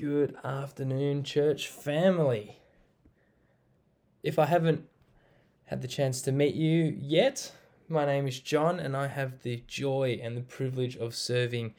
Good 0.00 0.34
afternoon, 0.42 1.24
church 1.24 1.68
family. 1.68 2.56
If 4.22 4.38
I 4.38 4.46
haven't 4.46 4.88
had 5.66 5.82
the 5.82 5.88
chance 5.88 6.22
to 6.22 6.32
meet 6.32 6.54
you 6.54 6.96
yet, 6.98 7.52
my 7.86 8.06
name 8.06 8.26
is 8.26 8.40
Jon, 8.40 8.80
and 8.80 8.96
I 8.96 9.08
have 9.08 9.42
the 9.42 9.62
joy 9.66 10.18
and 10.22 10.38
the 10.38 10.40
privilege 10.40 10.96
of 10.96 11.14
serving 11.14 11.74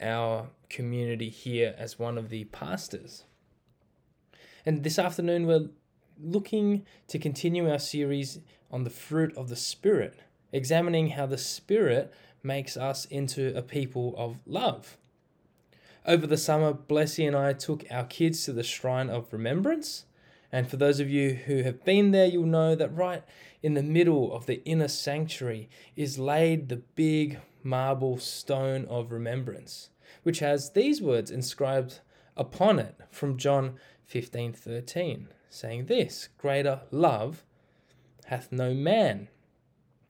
our 0.00 0.48
community 0.70 1.28
here 1.28 1.74
as 1.76 1.98
one 1.98 2.16
of 2.16 2.30
the 2.30 2.44
pastors. 2.44 3.24
And 4.64 4.82
this 4.82 4.98
afternoon, 4.98 5.46
we're 5.46 5.68
looking 6.18 6.86
to 7.08 7.18
continue 7.18 7.70
our 7.70 7.78
series 7.78 8.38
on 8.70 8.84
the 8.84 8.90
fruit 8.90 9.36
of 9.36 9.50
the 9.50 9.56
Spirit, 9.56 10.18
examining 10.50 11.08
how 11.08 11.26
the 11.26 11.36
Spirit 11.36 12.10
makes 12.42 12.78
us 12.78 13.04
into 13.04 13.54
a 13.54 13.60
people 13.60 14.14
of 14.16 14.38
love. 14.46 14.96
Over 16.06 16.26
the 16.26 16.36
summer, 16.36 16.74
Blessy 16.74 17.26
and 17.26 17.34
I 17.34 17.54
took 17.54 17.84
our 17.90 18.04
kids 18.04 18.44
to 18.44 18.52
the 18.52 18.62
Shrine 18.62 19.08
of 19.08 19.32
Remembrance. 19.32 20.04
And 20.52 20.68
for 20.68 20.76
those 20.76 21.00
of 21.00 21.08
you 21.08 21.30
who 21.30 21.62
have 21.62 21.82
been 21.82 22.10
there, 22.10 22.26
you'll 22.26 22.44
know 22.44 22.74
that 22.74 22.94
right 22.94 23.22
in 23.62 23.72
the 23.72 23.82
middle 23.82 24.30
of 24.30 24.44
the 24.44 24.62
inner 24.64 24.88
sanctuary 24.88 25.70
is 25.96 26.18
laid 26.18 26.68
the 26.68 26.82
big 26.94 27.40
marble 27.62 28.18
stone 28.18 28.84
of 28.84 29.12
remembrance, 29.12 29.88
which 30.24 30.40
has 30.40 30.72
these 30.72 31.00
words 31.00 31.30
inscribed 31.30 32.00
upon 32.36 32.78
it 32.78 32.96
from 33.10 33.38
John 33.38 33.76
15 34.04 34.52
13, 34.52 35.28
saying 35.48 35.86
this 35.86 36.28
Greater 36.36 36.82
love 36.90 37.44
hath 38.26 38.52
no 38.52 38.74
man. 38.74 39.28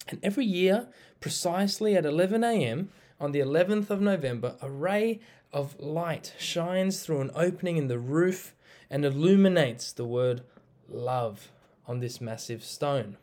And 0.08 0.18
every 0.24 0.44
year, 0.44 0.88
precisely 1.20 1.96
at 1.96 2.04
11 2.04 2.42
a.m., 2.42 2.90
on 3.20 3.32
the 3.32 3.40
11th 3.40 3.90
of 3.90 4.00
November, 4.00 4.56
a 4.60 4.68
ray 4.68 5.20
of 5.54 5.78
light 5.80 6.34
shines 6.36 7.00
through 7.00 7.20
an 7.20 7.30
opening 7.34 7.76
in 7.76 7.86
the 7.86 7.98
roof 7.98 8.54
and 8.90 9.04
illuminates 9.04 9.92
the 9.92 10.04
word 10.04 10.42
love 10.88 11.50
on 11.86 12.00
this 12.00 12.20
massive 12.20 12.62
stone. 12.62 13.16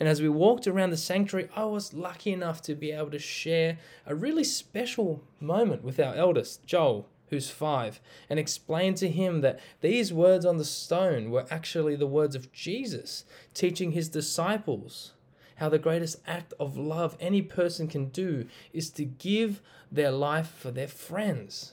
And 0.00 0.08
as 0.08 0.20
we 0.20 0.28
walked 0.28 0.66
around 0.66 0.90
the 0.90 0.96
sanctuary, 0.96 1.48
I 1.56 1.64
was 1.64 1.94
lucky 1.94 2.32
enough 2.32 2.60
to 2.62 2.74
be 2.74 2.90
able 2.90 3.10
to 3.12 3.18
share 3.18 3.78
a 4.04 4.14
really 4.14 4.44
special 4.44 5.22
moment 5.40 5.82
with 5.82 5.98
our 5.98 6.14
eldest, 6.14 6.66
Joel, 6.66 7.08
who's 7.30 7.50
five, 7.50 8.00
and 8.28 8.38
explain 8.38 8.94
to 8.94 9.08
him 9.08 9.40
that 9.40 9.60
these 9.80 10.12
words 10.12 10.44
on 10.44 10.56
the 10.56 10.64
stone 10.64 11.30
were 11.30 11.46
actually 11.50 11.94
the 11.94 12.06
words 12.06 12.34
of 12.34 12.52
Jesus 12.52 13.24
teaching 13.54 13.92
his 13.92 14.08
disciples 14.08 15.12
how 15.58 15.68
the 15.68 15.78
greatest 15.78 16.16
act 16.26 16.54
of 16.60 16.76
love 16.76 17.16
any 17.18 17.42
person 17.42 17.88
can 17.88 18.06
do 18.06 18.46
is 18.72 18.90
to 18.90 19.04
give 19.04 19.60
their 19.90 20.12
life 20.12 20.48
for 20.48 20.70
their 20.70 20.88
friends. 20.88 21.72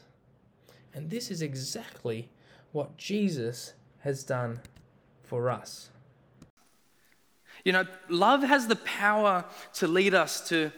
And 0.94 1.10
this 1.10 1.30
is 1.30 1.42
exactly 1.42 2.30
what 2.72 2.98
Jesus 2.98 3.74
has 4.00 4.24
done 4.24 4.60
for 5.24 5.50
us. 5.52 5.90
You 7.64 7.74
know, 7.74 7.86
love 8.10 8.42
has 8.44 8.68
the 8.68 8.76
power 8.76 9.46
to 9.76 9.88
lead 9.88 10.16
us 10.16 10.48
to 10.50 10.72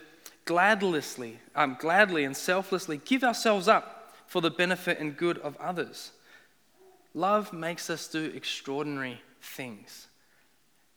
gladlessly, 0.45 1.35
um, 1.55 1.77
gladly 1.79 2.25
and 2.25 2.35
selflessly 2.35 2.99
give 3.03 3.23
ourselves 3.23 3.69
up 3.69 4.15
for 4.25 4.41
the 4.41 4.51
benefit 4.51 4.99
and 4.99 5.15
good 5.15 5.37
of 5.39 5.55
others. 5.57 6.11
Love 7.13 7.53
makes 7.53 7.89
us 7.89 8.07
do 8.07 8.25
extraordinary 8.35 9.21
things. 9.41 10.07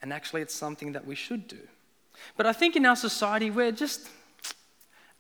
And 0.02 0.12
actually, 0.12 0.42
it's 0.42 0.55
something 0.55 0.92
that 0.92 1.06
we 1.06 1.14
should 1.14 1.47
do. 1.47 1.69
But 2.37 2.47
I 2.47 2.53
think 2.53 2.77
in 2.77 2.87
our 2.87 2.97
society, 2.97 3.51
we're 3.51 3.73
just 3.73 4.09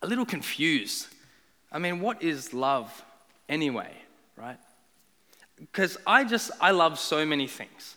a 0.02 0.06
little 0.06 0.26
confused. 0.26 1.08
I 1.72 1.78
mean, 1.78 2.00
what 2.00 2.22
is 2.22 2.52
love 2.54 3.04
anyway, 3.48 3.92
right? 4.36 4.58
Because 5.58 5.98
I 6.06 6.24
just, 6.24 6.50
I 6.60 6.70
love 6.70 6.98
so 6.98 7.24
many 7.26 7.46
things. 7.46 7.96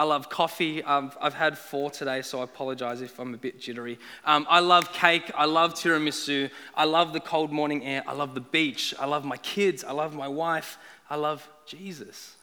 I 0.00 0.04
love 0.04 0.30
coffee. 0.30 0.82
Um, 0.82 1.12
I've 1.20 1.34
had 1.34 1.58
four 1.58 1.90
today, 1.90 2.22
so 2.22 2.40
I 2.40 2.44
apologize 2.44 3.02
if 3.02 3.18
I'm 3.18 3.34
a 3.34 3.36
bit 3.36 3.60
jittery. 3.60 3.98
Um, 4.24 4.46
I 4.48 4.60
love 4.60 4.94
cake. 4.94 5.30
I 5.34 5.44
love 5.44 5.74
tiramisu. 5.74 6.50
I 6.74 6.84
love 6.84 7.12
the 7.12 7.20
cold 7.20 7.52
morning 7.52 7.84
air. 7.84 8.02
I 8.06 8.14
love 8.14 8.34
the 8.34 8.40
beach. 8.40 8.94
I 8.98 9.04
love 9.04 9.26
my 9.26 9.36
kids. 9.36 9.84
I 9.84 9.92
love 9.92 10.14
my 10.16 10.28
wife. 10.28 10.78
I 11.10 11.16
love 11.16 11.46
Jesus. 11.66 12.34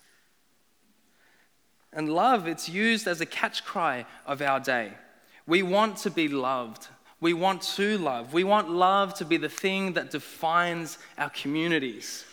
And 1.91 2.13
love, 2.13 2.47
it's 2.47 2.69
used 2.69 3.07
as 3.07 3.21
a 3.21 3.25
catch 3.25 3.65
cry 3.65 4.05
of 4.27 4.39
our 4.43 4.59
day. 4.59 4.91
We 5.47 5.63
want 5.63 5.97
to 5.99 6.11
be 6.11 6.27
loved. 6.27 6.87
We 7.19 7.33
want 7.33 7.61
to 7.75 7.97
love. 7.97 8.33
We 8.33 8.43
want 8.43 8.69
love 8.69 9.13
to 9.15 9.25
be 9.25 9.37
the 9.37 9.49
thing 9.49 9.93
that 9.93 10.11
defines 10.11 10.99
our 11.17 11.29
communities. 11.29 12.25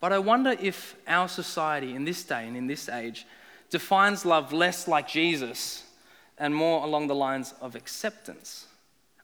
But 0.00 0.12
I 0.12 0.18
wonder 0.18 0.54
if 0.60 0.94
our 1.08 1.28
society 1.28 1.94
in 1.94 2.04
this 2.04 2.22
day 2.22 2.46
and 2.46 2.56
in 2.56 2.66
this 2.66 2.88
age 2.88 3.26
defines 3.70 4.24
love 4.24 4.52
less 4.52 4.86
like 4.86 5.08
Jesus 5.08 5.84
and 6.38 6.54
more 6.54 6.84
along 6.84 7.08
the 7.08 7.14
lines 7.14 7.54
of 7.60 7.74
acceptance. 7.74 8.66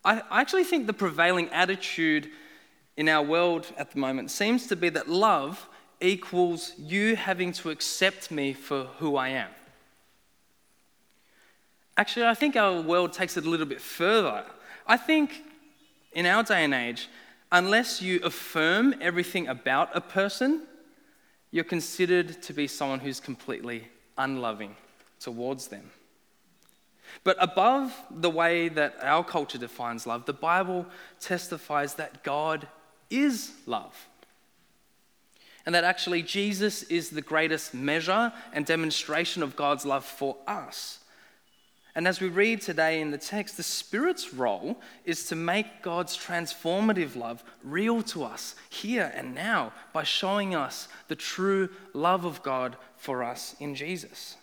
I 0.04 0.22
actually 0.30 0.64
think 0.64 0.86
the 0.86 0.92
prevailing 0.92 1.48
attitude 1.50 2.30
in 2.96 3.08
our 3.08 3.22
world 3.22 3.66
at 3.76 3.92
the 3.92 3.98
moment 3.98 4.30
seems 4.30 4.66
to 4.68 4.76
be 4.76 4.88
that 4.90 5.08
love 5.08 5.68
equals 6.00 6.72
you 6.78 7.16
having 7.16 7.52
to 7.52 7.70
accept 7.70 8.30
me 8.30 8.52
for 8.52 8.84
who 8.98 9.16
I 9.16 9.28
am. 9.28 9.48
Actually, 11.96 12.26
I 12.26 12.34
think 12.34 12.56
our 12.56 12.80
world 12.80 13.12
takes 13.12 13.36
it 13.36 13.46
a 13.46 13.50
little 13.50 13.66
bit 13.66 13.80
further. 13.80 14.44
I 14.86 14.96
think 14.96 15.42
in 16.12 16.26
our 16.26 16.42
day 16.42 16.64
and 16.64 16.74
age, 16.74 17.08
unless 17.50 18.02
you 18.02 18.20
affirm 18.22 18.94
everything 19.00 19.48
about 19.48 19.90
a 19.94 20.00
person, 20.00 20.62
you're 21.50 21.64
considered 21.64 22.42
to 22.42 22.52
be 22.52 22.66
someone 22.66 23.00
who's 23.00 23.20
completely 23.20 23.88
unloving 24.18 24.76
towards 25.20 25.68
them. 25.68 25.90
But 27.24 27.36
above 27.40 27.94
the 28.10 28.30
way 28.30 28.68
that 28.68 28.96
our 29.02 29.24
culture 29.24 29.58
defines 29.58 30.06
love, 30.06 30.26
the 30.26 30.32
Bible 30.32 30.86
testifies 31.20 31.94
that 31.94 32.22
God 32.22 32.68
is 33.10 33.52
love. 33.64 34.06
And 35.64 35.74
that 35.74 35.84
actually 35.84 36.22
Jesus 36.22 36.82
is 36.84 37.10
the 37.10 37.22
greatest 37.22 37.74
measure 37.74 38.32
and 38.52 38.66
demonstration 38.66 39.42
of 39.42 39.56
God's 39.56 39.86
love 39.86 40.04
for 40.04 40.36
us. 40.46 41.00
And 41.96 42.06
as 42.06 42.20
we 42.20 42.28
read 42.28 42.60
today 42.60 43.00
in 43.00 43.10
the 43.10 43.16
text, 43.16 43.56
the 43.56 43.62
Spirit's 43.62 44.34
role 44.34 44.78
is 45.06 45.24
to 45.28 45.34
make 45.34 45.80
God's 45.80 46.14
transformative 46.14 47.16
love 47.16 47.42
real 47.64 48.02
to 48.02 48.22
us 48.22 48.54
here 48.68 49.10
and 49.16 49.34
now 49.34 49.72
by 49.94 50.02
showing 50.02 50.54
us 50.54 50.88
the 51.08 51.16
true 51.16 51.70
love 51.94 52.26
of 52.26 52.42
God 52.42 52.76
for 52.98 53.24
us 53.24 53.56
in 53.60 53.74
Jesus. 53.74 54.36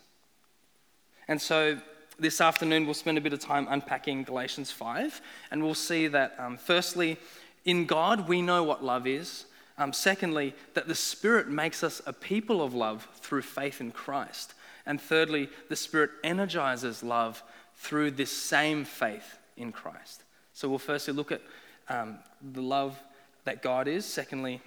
And 1.28 1.40
so 1.40 1.78
this 2.18 2.42
afternoon, 2.42 2.86
we'll 2.86 2.96
spend 2.96 3.19
a 3.19 3.22
bit 3.22 3.34
of 3.34 3.40
time 3.40 3.68
unpacking 3.69 4.24
Galatians 4.24 4.72
5, 4.72 5.22
and 5.52 5.63
we'll 5.63 5.75
see 5.75 6.08
that, 6.08 6.36
um, 6.40 6.58
firstly, 6.58 7.18
in 7.66 7.86
God, 7.86 8.28
we 8.28 8.42
know 8.42 8.63
what 8.63 8.84
love 8.84 9.06
is. 9.06 9.46
Um, 9.78 9.94
secondly, 9.94 10.56
that 10.74 10.88
the 10.88 10.96
Spirit 10.96 11.50
makes 11.50 11.84
us 11.84 12.02
a 12.08 12.13
people 12.13 12.63
of 12.63 12.74
love 12.74 13.08
through 13.22 13.44
faith 13.44 13.80
in 13.80 13.92
Christ. 13.92 14.56
And 14.85 14.99
thirdly, 14.99 15.49
the 15.69 15.75
Spirit 15.75 16.11
energizes 16.23 17.03
love 17.03 17.41
through 17.75 18.11
this 18.11 18.31
same 18.31 18.85
faith 18.85 19.38
in 19.57 19.71
Christ. 19.71 20.23
So 20.53 20.69
we'll 20.69 20.79
firstly 20.79 21.13
look 21.13 21.31
at 21.31 21.41
um, 21.89 22.19
the 22.53 22.61
love 22.61 22.99
that 23.45 23.61
God 23.61 23.88
is. 23.88 24.05
Secondly, 24.05 24.61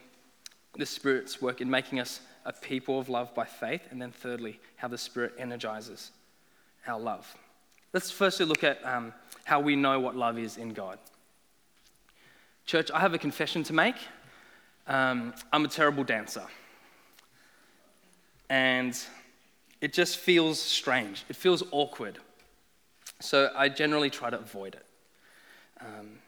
the 0.77 0.87
Spirit's 0.87 1.41
work 1.41 1.61
in 1.61 1.71
making 1.71 2.01
us 2.01 2.21
a 2.45 2.53
people 2.53 2.99
of 2.99 3.09
love 3.09 3.35
by 3.35 3.45
faith. 3.45 3.83
And 3.91 4.01
then 4.01 4.11
thirdly, 4.11 4.59
how 4.77 4.89
the 4.89 4.99
Spirit 4.99 5.35
energizes 5.39 6.11
our 6.87 6.99
love. 6.99 7.37
Let's 7.93 8.11
firstly 8.11 8.47
look 8.47 8.65
at 8.65 8.85
um, 8.85 9.13
how 9.45 9.61
we 9.61 9.77
know 9.77 10.01
what 10.01 10.17
love 10.17 10.39
is 10.39 10.57
in 10.57 10.73
God. 10.73 10.99
Church, 12.67 12.91
I 12.91 13.01
have 13.01 13.15
a 13.15 13.19
confession 13.19 13.63
to 13.65 13.73
make. 13.73 13.97
Um, 14.87 15.35
I'm 15.53 15.65
a 15.65 15.69
terrible 15.69 16.05
dancer. 16.05 16.45
And 18.49 18.99
it 19.81 19.93
just 19.93 20.19
feels 20.19 20.61
strange. 20.61 21.25
It 21.29 21.37
feels 21.37 21.63
awkward. 21.71 22.19
So 23.21 23.51
I 23.57 23.69
generally 23.69 24.11
try 24.11 24.31
to 24.31 24.39
avoid 24.39 24.75
it. 24.75 24.87
Um, 25.81 26.19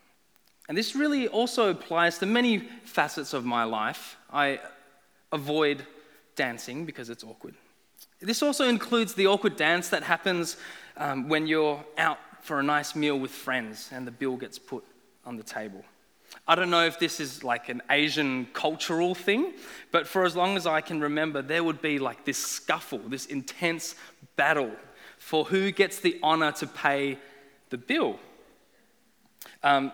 and 0.68 0.76
this 0.76 0.94
really 0.94 1.28
also 1.28 1.70
applies 1.70 2.18
to 2.18 2.26
many 2.26 2.58
facets 2.84 3.32
of 3.32 3.44
my 3.44 3.64
life. 3.64 4.16
I 4.30 4.60
avoid 5.32 5.86
dancing 6.36 6.84
because 6.84 7.10
it's 7.10 7.24
awkward. 7.24 7.54
This 8.20 8.42
also 8.42 8.68
includes 8.68 9.14
the 9.14 9.26
awkward 9.26 9.56
dance 9.56 9.88
that 9.90 10.02
happens 10.02 10.56
um, 10.96 11.28
when 11.28 11.46
you're 11.46 11.84
out 11.96 12.18
for 12.42 12.60
a 12.60 12.62
nice 12.62 12.94
meal 12.94 13.18
with 13.18 13.30
friends 13.30 13.90
and 13.92 14.06
the 14.06 14.10
bill 14.10 14.36
gets 14.36 14.58
put 14.58 14.84
on 15.24 15.36
the 15.36 15.42
table. 15.42 15.84
I 16.46 16.54
don't 16.54 16.70
know 16.70 16.84
if 16.84 16.98
this 16.98 17.20
is 17.20 17.44
like 17.44 17.68
an 17.68 17.82
Asian 17.90 18.46
cultural 18.52 19.14
thing, 19.14 19.52
but 19.90 20.06
for 20.06 20.24
as 20.24 20.34
long 20.34 20.56
as 20.56 20.66
I 20.66 20.80
can 20.80 21.00
remember, 21.00 21.42
there 21.42 21.62
would 21.62 21.82
be 21.82 21.98
like 21.98 22.24
this 22.24 22.38
scuffle, 22.38 22.98
this 22.98 23.26
intense 23.26 23.94
battle 24.36 24.72
for 25.18 25.44
who 25.44 25.72
gets 25.72 26.00
the 26.00 26.18
honor 26.22 26.52
to 26.52 26.66
pay 26.66 27.18
the 27.70 27.78
bill. 27.78 28.18
Um, 29.62 29.92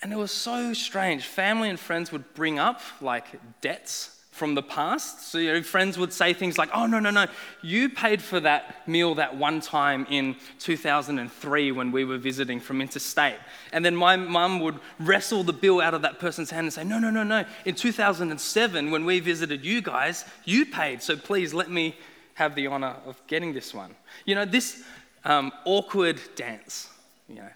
And 0.00 0.12
it 0.12 0.16
was 0.16 0.30
so 0.30 0.74
strange. 0.74 1.24
Family 1.24 1.68
and 1.68 1.78
friends 1.78 2.12
would 2.12 2.32
bring 2.34 2.58
up 2.60 2.80
like 3.00 3.26
debts 3.60 4.17
from 4.38 4.54
the 4.54 4.62
past. 4.62 5.30
So, 5.30 5.38
you 5.38 5.52
know, 5.52 5.62
friends 5.62 5.98
would 5.98 6.12
say 6.12 6.32
things 6.32 6.56
like, 6.56 6.70
oh, 6.72 6.86
no, 6.86 7.00
no, 7.00 7.10
no, 7.10 7.26
you 7.60 7.88
paid 7.88 8.22
for 8.22 8.38
that 8.40 8.88
meal 8.88 9.16
that 9.16 9.36
one 9.36 9.60
time 9.60 10.06
in 10.08 10.36
2003 10.60 11.72
when 11.72 11.90
we 11.90 12.04
were 12.04 12.16
visiting 12.16 12.60
from 12.60 12.80
interstate. 12.80 13.38
And 13.72 13.84
then 13.84 13.96
my 13.96 14.16
mum 14.16 14.60
would 14.60 14.78
wrestle 15.00 15.42
the 15.42 15.52
bill 15.52 15.80
out 15.80 15.92
of 15.92 16.02
that 16.02 16.20
person's 16.20 16.50
hand 16.50 16.66
and 16.66 16.72
say, 16.72 16.84
no, 16.84 16.98
no, 16.98 17.10
no, 17.10 17.24
no, 17.24 17.44
in 17.64 17.74
2007 17.74 18.90
when 18.90 19.04
we 19.04 19.20
visited 19.20 19.64
you 19.64 19.82
guys, 19.82 20.24
you 20.44 20.64
paid. 20.64 21.02
So 21.02 21.16
please 21.16 21.52
let 21.52 21.70
me 21.70 21.96
have 22.34 22.54
the 22.54 22.68
honor 22.68 22.94
of 23.04 23.20
getting 23.26 23.52
this 23.52 23.74
one. 23.74 23.94
You 24.24 24.36
know, 24.36 24.44
this 24.44 24.84
um, 25.24 25.52
awkward 25.64 26.20
dance, 26.36 26.88
you 27.28 27.34
know, 27.34 27.50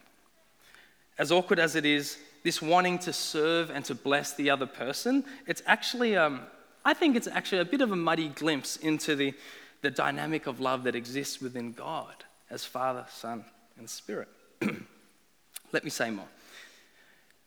as 1.18 1.30
awkward 1.30 1.60
as 1.60 1.76
it 1.76 1.86
is, 1.86 2.18
this 2.42 2.60
wanting 2.60 2.98
to 2.98 3.12
serve 3.12 3.70
and 3.70 3.84
to 3.84 3.94
bless 3.94 4.34
the 4.34 4.50
other 4.50 4.66
person, 4.66 5.24
it's 5.46 5.62
actually, 5.66 6.16
um, 6.16 6.40
I 6.84 6.94
think 6.94 7.16
it's 7.16 7.28
actually 7.28 7.60
a 7.60 7.64
bit 7.64 7.80
of 7.80 7.92
a 7.92 7.96
muddy 7.96 8.28
glimpse 8.28 8.76
into 8.76 9.14
the, 9.14 9.34
the 9.82 9.90
dynamic 9.90 10.46
of 10.46 10.60
love 10.60 10.84
that 10.84 10.96
exists 10.96 11.40
within 11.40 11.72
God 11.72 12.24
as 12.50 12.64
Father, 12.64 13.06
Son, 13.10 13.44
and 13.78 13.88
Spirit. 13.88 14.28
Let 15.72 15.84
me 15.84 15.90
say 15.90 16.10
more. 16.10 16.26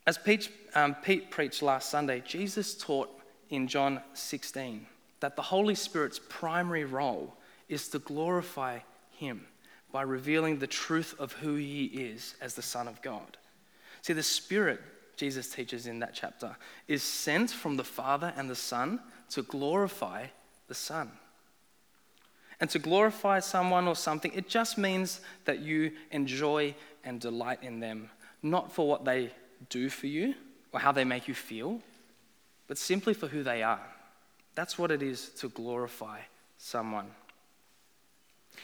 As 0.08 0.18
Pete, 0.18 0.50
um, 0.74 0.96
Pete 0.96 1.32
preached 1.32 1.62
last 1.62 1.90
Sunday, 1.90 2.22
Jesus 2.26 2.76
taught 2.76 3.10
in 3.50 3.68
John 3.68 4.02
16 4.14 4.86
that 5.20 5.36
the 5.36 5.42
Holy 5.42 5.76
Spirit's 5.76 6.20
primary 6.30 6.86
role 6.86 7.36
is 7.68 7.88
to 7.90 8.00
glorify 8.00 8.80
Him 9.12 9.46
by 9.92 10.04
revealing 10.04 10.60
the 10.60 10.68
truth 10.68 11.16
of 11.20 11.34
who 11.34 11.56
He 11.56 11.86
is 11.86 12.36
as 12.42 12.54
the 12.54 12.62
Son 12.62 12.88
of 12.88 13.02
God. 13.02 13.38
See, 14.02 14.14
the 14.14 14.24
Spirit, 14.24 14.82
Jesus 15.18 15.50
teaches 15.50 15.88
in 15.88 16.00
that 16.00 16.14
chapter, 16.14 16.56
is 16.88 17.04
sent 17.04 17.52
from 17.52 17.78
the 17.78 17.84
Father 17.84 18.34
and 18.36 18.50
the 18.50 18.56
Son 18.56 19.00
to 19.30 19.42
glorify 19.44 20.28
the 20.68 20.74
Son. 20.74 21.12
And 22.60 22.70
to 22.70 22.80
glorify 22.80 23.40
someone 23.40 23.88
or 23.88 23.96
something, 23.96 24.32
it 24.34 24.48
just 24.48 24.78
means 24.78 25.22
that 25.46 25.60
you 25.60 25.92
enjoy 26.12 26.74
and 27.04 27.20
delight 27.20 27.60
in 27.62 27.80
them, 27.80 28.10
not 28.42 28.72
for 28.72 28.88
what 28.88 29.04
they 29.04 29.32
do 29.70 29.90
for 29.90 30.08
you 30.08 30.36
or 30.72 30.80
how 30.80 30.92
they 30.92 31.04
make 31.04 31.28
you 31.28 31.34
feel, 31.34 31.82
but 32.68 32.78
simply 32.78 33.14
for 33.14 33.28
who 33.28 33.44
they 33.44 33.62
are. 33.62 33.82
That's 34.56 34.80
what 34.80 34.92
it 34.92 35.04
is 35.04 35.30
to 35.40 35.50
glorify 35.50 36.20
someone. 36.58 37.08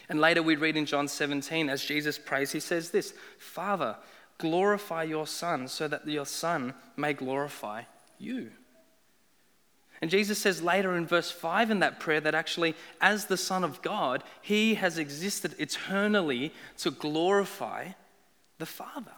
And 0.08 0.20
later 0.20 0.42
we 0.42 0.56
read 0.56 0.78
in 0.78 0.86
John 0.86 1.08
17, 1.08 1.70
as 1.70 1.84
Jesus 1.84 2.18
prays, 2.18 2.52
he 2.52 2.60
says 2.60 2.92
this 2.92 3.14
Father, 3.38 3.98
glorify 4.42 5.04
your 5.04 5.28
Son 5.28 5.68
so 5.68 5.88
that 5.88 6.08
your 6.08 6.26
Son 6.26 6.74
may 6.98 7.14
glorify 7.14 7.84
you. 8.18 8.52
And 10.02 10.10
Jesus 10.10 10.40
says 10.40 10.64
later 10.64 10.98
in 10.98 11.06
verse 11.06 11.30
5 11.30 11.70
in 11.70 11.80
that 11.80 12.00
prayer 12.00 12.20
that 12.22 12.34
actually, 12.34 12.76
as 13.00 13.26
the 13.26 13.38
Son 13.38 13.64
of 13.64 13.82
God, 13.84 14.24
he 14.42 14.74
has 14.76 14.98
existed 14.98 15.56
eternally 15.60 16.52
to 16.80 16.90
glorify 16.90 17.90
the 18.58 18.66
Father. 18.66 19.12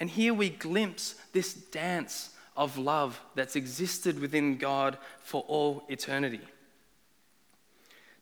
And 0.00 0.10
here 0.10 0.34
we 0.34 0.50
glimpse 0.50 1.14
this 1.32 1.54
dance 1.54 2.30
of 2.56 2.76
love 2.76 3.20
that's 3.34 3.56
existed 3.56 4.18
within 4.18 4.56
God 4.56 4.98
for 5.20 5.42
all 5.46 5.84
eternity. 5.88 6.40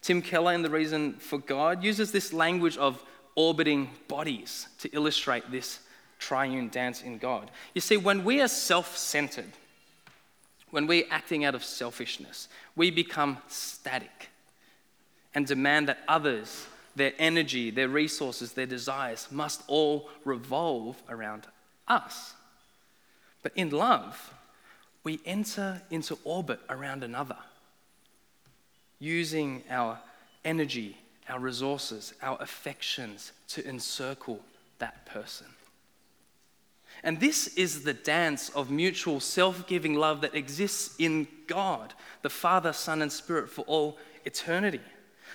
Tim 0.02 0.20
Keller, 0.20 0.52
in 0.52 0.60
The 0.60 0.68
Reason 0.68 1.14
for 1.14 1.38
God, 1.38 1.82
uses 1.82 2.12
this 2.12 2.34
language 2.34 2.76
of 2.76 3.02
orbiting 3.34 3.90
bodies 4.08 4.68
to 4.78 4.88
illustrate 4.94 5.50
this 5.50 5.80
triune 6.18 6.68
dance 6.68 7.02
in 7.02 7.18
God. 7.18 7.50
You 7.74 7.80
see, 7.80 7.96
when 7.96 8.24
we 8.24 8.40
are 8.40 8.48
self 8.48 8.96
centered, 8.96 9.52
when 10.70 10.86
we're 10.86 11.04
acting 11.10 11.44
out 11.44 11.54
of 11.54 11.64
selfishness, 11.64 12.48
we 12.74 12.90
become 12.90 13.38
static 13.48 14.30
and 15.34 15.46
demand 15.46 15.88
that 15.88 15.98
others, 16.08 16.66
their 16.96 17.12
energy, 17.18 17.70
their 17.70 17.88
resources, 17.88 18.52
their 18.52 18.66
desires 18.66 19.28
must 19.30 19.62
all 19.66 20.08
revolve 20.24 21.00
around 21.08 21.46
us. 21.88 22.34
But 23.42 23.52
in 23.56 23.70
love, 23.70 24.32
we 25.02 25.20
enter 25.26 25.82
into 25.90 26.18
orbit 26.24 26.60
around 26.70 27.04
another, 27.04 27.36
using 28.98 29.62
our 29.68 29.98
energy 30.44 30.96
our 31.28 31.38
resources, 31.38 32.14
our 32.22 32.36
affections 32.40 33.32
to 33.48 33.66
encircle 33.66 34.40
that 34.78 35.06
person. 35.06 35.46
And 37.02 37.20
this 37.20 37.48
is 37.48 37.84
the 37.84 37.94
dance 37.94 38.50
of 38.50 38.70
mutual 38.70 39.20
self 39.20 39.66
giving 39.66 39.94
love 39.94 40.20
that 40.22 40.34
exists 40.34 40.94
in 40.98 41.26
God, 41.46 41.92
the 42.22 42.30
Father, 42.30 42.72
Son, 42.72 43.02
and 43.02 43.12
Spirit 43.12 43.50
for 43.50 43.62
all 43.62 43.98
eternity. 44.24 44.80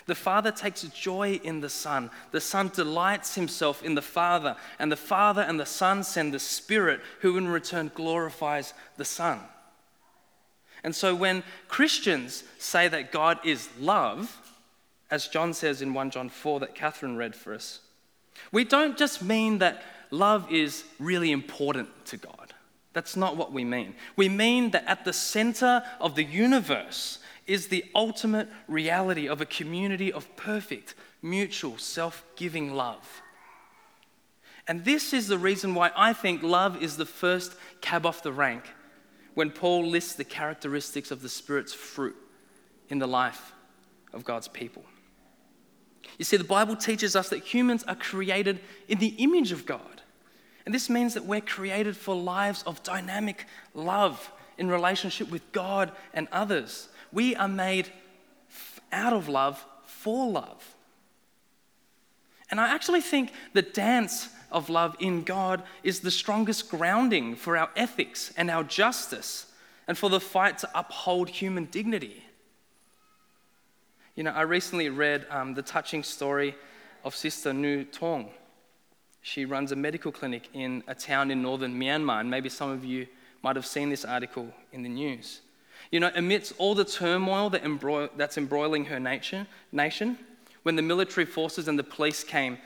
The 0.06 0.16
Father 0.16 0.52
takes 0.52 0.82
joy 0.82 1.40
in 1.44 1.62
the 1.62 1.70
Son. 1.70 2.10
The 2.32 2.42
Son 2.42 2.72
delights 2.74 3.36
himself 3.36 3.84
in 3.84 3.94
the 3.94 4.02
Father. 4.02 4.56
And 4.80 4.92
the 4.92 4.96
Father 4.96 5.42
and 5.42 5.60
the 5.60 5.66
Son 5.66 6.04
send 6.04 6.34
the 6.34 6.40
Spirit, 6.40 7.02
who 7.22 7.38
in 7.38 7.48
return 7.48 7.92
glorifies 7.94 8.74
the 8.98 9.06
Son. 9.06 9.40
And 10.84 10.96
so 10.96 11.14
when 11.14 11.44
Christians 11.68 12.44
say 12.58 12.88
that 12.88 13.12
God 13.12 13.38
is 13.46 13.70
love, 13.80 14.36
as 15.12 15.28
John 15.28 15.54
says 15.54 15.82
in 15.82 15.94
1 15.94 16.12
John 16.12 16.30
4 16.30 16.62
that 16.62 16.76
Catherine 16.76 17.18
read 17.18 17.36
for 17.36 17.54
us. 17.54 17.80
We 18.52 18.64
don't 18.64 18.98
just 18.98 19.24
mean 19.24 19.60
that 19.60 19.84
love 20.12 20.52
is 20.52 20.84
really 21.00 21.32
important 21.32 21.90
to 22.06 22.18
God. 22.18 22.54
That's 22.94 23.16
not 23.16 23.38
what 23.38 23.52
we 23.52 23.64
mean. 23.64 23.96
We 24.16 24.30
mean 24.30 24.72
that 24.72 24.86
at 24.88 25.06
the 25.06 25.14
center 25.14 25.84
of 26.00 26.16
the 26.16 26.24
universe 26.24 27.20
is 27.46 27.68
the 27.68 27.86
ultimate 27.96 28.48
reality 28.68 29.28
of 29.28 29.42
a 29.42 29.46
community 29.46 30.12
of 30.12 30.36
perfect, 30.36 30.96
mutual, 31.22 31.78
self 31.78 32.24
giving 32.36 32.74
love. 32.74 33.22
And 34.68 34.86
this 34.86 35.14
is 35.14 35.28
the 35.28 35.38
reason 35.38 35.74
why 35.74 35.92
I 35.96 36.14
think 36.14 36.44
love 36.44 36.82
is 36.82 36.98
the 36.98 37.06
first 37.06 37.56
cab 37.82 38.06
off 38.06 38.22
the 38.22 38.32
rank 38.32 38.64
when 39.34 39.50
Paul 39.50 39.88
lists 39.88 40.14
the 40.14 40.24
characteristics 40.24 41.10
of 41.10 41.22
the 41.22 41.30
Spirit's 41.30 41.74
fruit 41.74 42.16
in 42.90 43.00
the 43.00 43.08
life 43.08 43.54
of 44.14 44.24
God's 44.24 44.48
people. 44.48 44.84
You 46.20 46.26
see, 46.26 46.38
the 46.38 46.44
Bible 46.44 46.76
teaches 46.76 47.16
us 47.16 47.30
that 47.30 47.40
humans 47.40 47.84
are 47.86 47.96
created 47.96 48.60
in 48.88 49.00
the 49.00 49.16
image 49.18 49.52
of 49.52 49.66
God. 49.66 50.02
And 50.66 50.76
this 50.76 50.90
means 50.90 51.16
that 51.16 51.26
we're 51.26 51.42
created 51.42 51.96
for 51.98 52.14
lives 52.14 52.62
of 52.64 52.84
dynamic 52.84 53.46
love 53.74 54.32
in 54.58 54.70
relationship 54.70 55.32
with 55.32 55.50
God 55.54 55.92
and 56.14 56.28
others. 56.32 56.90
We 57.12 57.36
are 57.36 57.48
made 57.48 57.90
out 58.92 59.14
of 59.14 59.30
love 59.30 59.66
for 59.86 60.30
love. 60.30 60.76
And 62.52 62.60
I 62.60 62.68
actually 62.68 63.02
think 63.02 63.32
the 63.54 63.62
dance 63.62 64.28
of 64.52 64.70
love 64.70 64.98
in 65.00 65.24
God 65.24 65.64
is 65.84 66.02
the 66.02 66.12
strongest 66.12 66.70
grounding 66.70 67.36
for 67.36 67.56
our 67.56 67.70
ethics 67.78 68.34
and 68.36 68.50
our 68.50 68.64
justice 68.64 69.46
and 69.88 69.98
for 69.98 70.10
the 70.10 70.20
fight 70.20 70.58
to 70.60 70.70
uphold 70.76 71.30
human 71.30 71.66
dignity. 71.66 72.24
You 74.20 74.26
know, 74.26 74.32
I 74.32 74.42
recently 74.42 74.90
read 74.90 75.26
um, 75.30 75.54
the 75.54 75.62
touching 75.62 76.04
story 76.04 76.54
of 77.06 77.16
Sister 77.16 77.54
Nu 77.54 77.86
Tawng. 77.86 78.28
She 79.22 79.46
runs 79.46 79.72
a 79.72 79.78
medical 79.78 80.12
clinic 80.12 80.50
in 80.54 80.84
a 80.90 80.94
town 80.94 81.32
in 81.32 81.42
northern 81.42 81.80
Myanmar, 81.80 82.20
and 82.20 82.30
maybe 82.30 82.50
some 82.50 82.70
of 82.70 82.84
you 82.84 83.08
might 83.44 83.56
have 83.56 83.66
seen 83.66 83.88
this 83.88 84.04
article 84.04 84.52
in 84.74 84.84
the 84.84 84.90
news. 84.90 85.40
You 85.90 86.02
know, 86.02 86.12
amidst 86.16 86.52
all 86.58 86.76
the 86.76 86.84
turmoil 86.84 87.50
that 87.52 87.64
embroil- 87.64 88.10
that's 88.18 88.38
embroiling 88.38 88.84
her 88.88 89.00
nation, 89.00 89.48
nation, 89.72 90.18
when 90.64 90.76
the 90.76 90.82
military 90.82 91.26
forces 91.26 91.70
and 91.70 91.80
the 91.80 91.84
police 91.86 92.22
came 92.22 92.58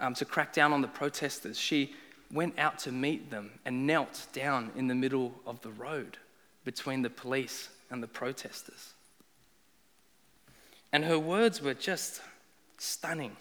um, 0.00 0.12
to 0.12 0.26
crack 0.26 0.52
down 0.52 0.70
on 0.74 0.82
the 0.82 0.88
protesters, 0.88 1.58
she 1.58 1.94
went 2.30 2.58
out 2.58 2.78
to 2.80 2.92
meet 2.92 3.30
them 3.30 3.52
and 3.64 3.86
knelt 3.86 4.26
down 4.34 4.70
in 4.76 4.86
the 4.86 4.94
middle 4.94 5.32
of 5.46 5.62
the 5.62 5.70
road 5.70 6.18
between 6.66 7.00
the 7.00 7.08
police 7.08 7.70
and 7.90 8.02
the 8.02 8.06
protesters. 8.06 8.92
And 10.92 11.04
her 11.04 11.18
words 11.18 11.62
were 11.62 11.74
just 11.74 12.20
stunning. 12.78 13.36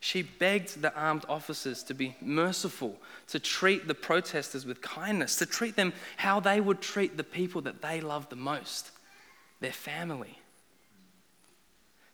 She 0.00 0.22
begged 0.22 0.82
the 0.82 0.94
armed 0.94 1.24
officers 1.28 1.82
to 1.84 1.94
be 1.94 2.16
merciful, 2.20 2.96
to 3.28 3.38
treat 3.38 3.88
the 3.88 3.94
protesters 3.94 4.66
with 4.66 4.82
kindness, 4.82 5.36
to 5.36 5.46
treat 5.46 5.76
them 5.76 5.92
how 6.18 6.40
they 6.40 6.60
would 6.60 6.80
treat 6.80 7.16
the 7.16 7.24
people 7.24 7.62
that 7.62 7.80
they 7.80 8.00
loved 8.00 8.30
the 8.30 8.36
most 8.36 8.90
their 9.60 9.72
family. 9.72 10.38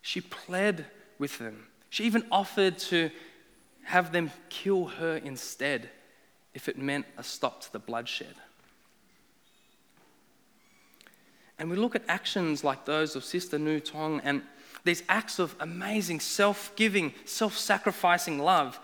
She 0.02 0.20
pled 0.20 0.84
with 1.18 1.38
them. 1.38 1.66
She 1.88 2.04
even 2.04 2.24
offered 2.30 2.78
to 2.78 3.10
have 3.82 4.12
them 4.12 4.30
kill 4.48 4.86
her 4.86 5.16
instead 5.16 5.90
if 6.54 6.68
it 6.68 6.78
meant 6.78 7.06
a 7.18 7.24
stop 7.24 7.60
to 7.62 7.72
the 7.72 7.80
bloodshed. 7.80 8.34
And 11.58 11.68
we 11.68 11.76
look 11.76 11.96
at 11.96 12.02
actions 12.08 12.62
like 12.62 12.84
those 12.84 13.16
of 13.16 13.24
Sister 13.24 13.58
Nu 13.58 13.80
Tawng 13.80 14.20
and 14.22 14.42
these 14.84 15.02
acts 15.08 15.38
of 15.38 15.54
amazing 15.60 16.20
self 16.20 16.74
giving, 16.76 17.14
self 17.24 17.56
sacrificing 17.56 18.38
love. 18.38 18.78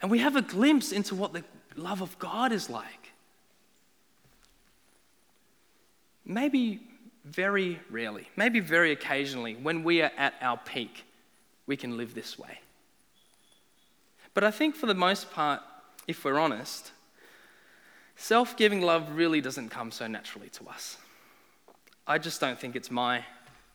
And 0.00 0.10
we 0.10 0.18
have 0.18 0.36
a 0.36 0.42
glimpse 0.42 0.92
into 0.92 1.14
what 1.14 1.32
the 1.32 1.44
love 1.76 2.00
of 2.02 2.18
God 2.18 2.52
is 2.52 2.70
like. 2.70 2.98
maybe 6.28 6.80
very 7.24 7.80
rarely, 7.90 8.28
maybe 8.36 8.60
very 8.60 8.92
occasionally, 8.92 9.56
when 9.56 9.82
we 9.82 10.02
are 10.02 10.12
at 10.16 10.34
our 10.40 10.58
peak, 10.58 11.04
we 11.66 11.76
can 11.76 11.96
live 11.96 12.14
this 12.14 12.38
way. 12.38 12.60
But 14.34 14.44
I 14.44 14.50
think 14.50 14.76
for 14.76 14.86
the 14.86 14.94
most 14.94 15.32
part, 15.32 15.60
if 16.06 16.24
we're 16.24 16.38
honest, 16.38 16.92
self 18.16 18.56
giving 18.56 18.82
love 18.82 19.16
really 19.16 19.40
doesn't 19.40 19.70
come 19.70 19.90
so 19.90 20.06
naturally 20.06 20.50
to 20.50 20.68
us. 20.68 20.98
I 22.06 22.18
just 22.18 22.40
don't 22.40 22.58
think 22.58 22.76
it's 22.76 22.90
my 22.90 23.24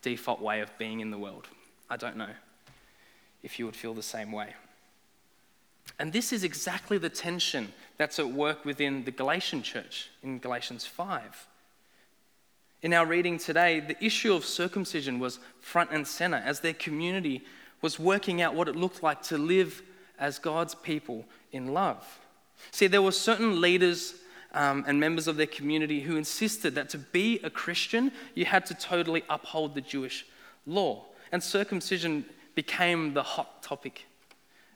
default 0.03 0.39
way 0.39 0.62
of 0.62 0.77
being 0.77 1.00
in 1.00 1.10
the 1.10 1.17
world. 1.17 1.48
I 1.89 1.98
don't 1.98 2.17
know 2.17 2.29
if 3.41 3.57
you 3.57 3.65
would 3.65 3.75
feel 3.75 3.93
the 3.93 4.03
same 4.03 4.31
way. 4.31 4.53
And 6.00 6.13
this 6.13 6.31
is 6.31 6.43
exactly 6.43 6.98
the 6.98 7.10
tension 7.10 7.74
that's 7.98 8.19
at 8.19 8.29
work 8.29 8.63
within 8.65 9.03
the 9.03 9.12
Galatian 9.12 9.63
church 9.63 10.10
in 10.22 10.39
Galatians 10.39 10.86
5. 10.86 11.48
In 12.81 12.93
our 12.93 13.05
reading 13.05 13.38
today, 13.38 13.79
the 13.79 14.01
issue 14.03 14.33
of 14.33 14.45
circumcision 14.45 15.19
was 15.19 15.39
front 15.60 15.91
and 15.91 16.05
center 16.05 16.41
as 16.45 16.60
their 16.60 16.74
community 16.74 17.43
was 17.81 18.00
working 18.00 18.41
out 18.41 18.55
what 18.55 18.67
it 18.67 18.75
looked 18.75 19.03
like 19.03 19.22
to 19.24 19.38
live 19.38 19.81
as 20.19 20.39
God's 20.39 20.75
people 20.75 21.25
in 21.51 21.74
love. 21.74 22.19
See, 22.72 22.88
there 22.88 23.01
were 23.01 23.12
certain 23.12 23.62
leaders 23.62 24.15
um, 24.53 24.83
and 24.88 25.00
members 25.00 25.27
of 25.27 25.38
their 25.38 25.48
community 25.48 26.01
who 26.01 26.15
insisted 26.15 26.75
that 26.75 26.89
to 26.89 26.98
be 26.98 27.39
a 27.43 27.50
Christian, 27.50 28.12
you 28.36 28.45
had 28.45 28.65
to 28.67 28.74
totally 28.74 29.24
uphold 29.29 29.75
the 29.75 29.81
Jewish 29.81 30.25
law. 30.65 31.05
And 31.31 31.41
circumcision 31.41 32.25
became 32.55 33.13
the 33.13 33.24
hot 33.24 33.63
topic 33.63 34.05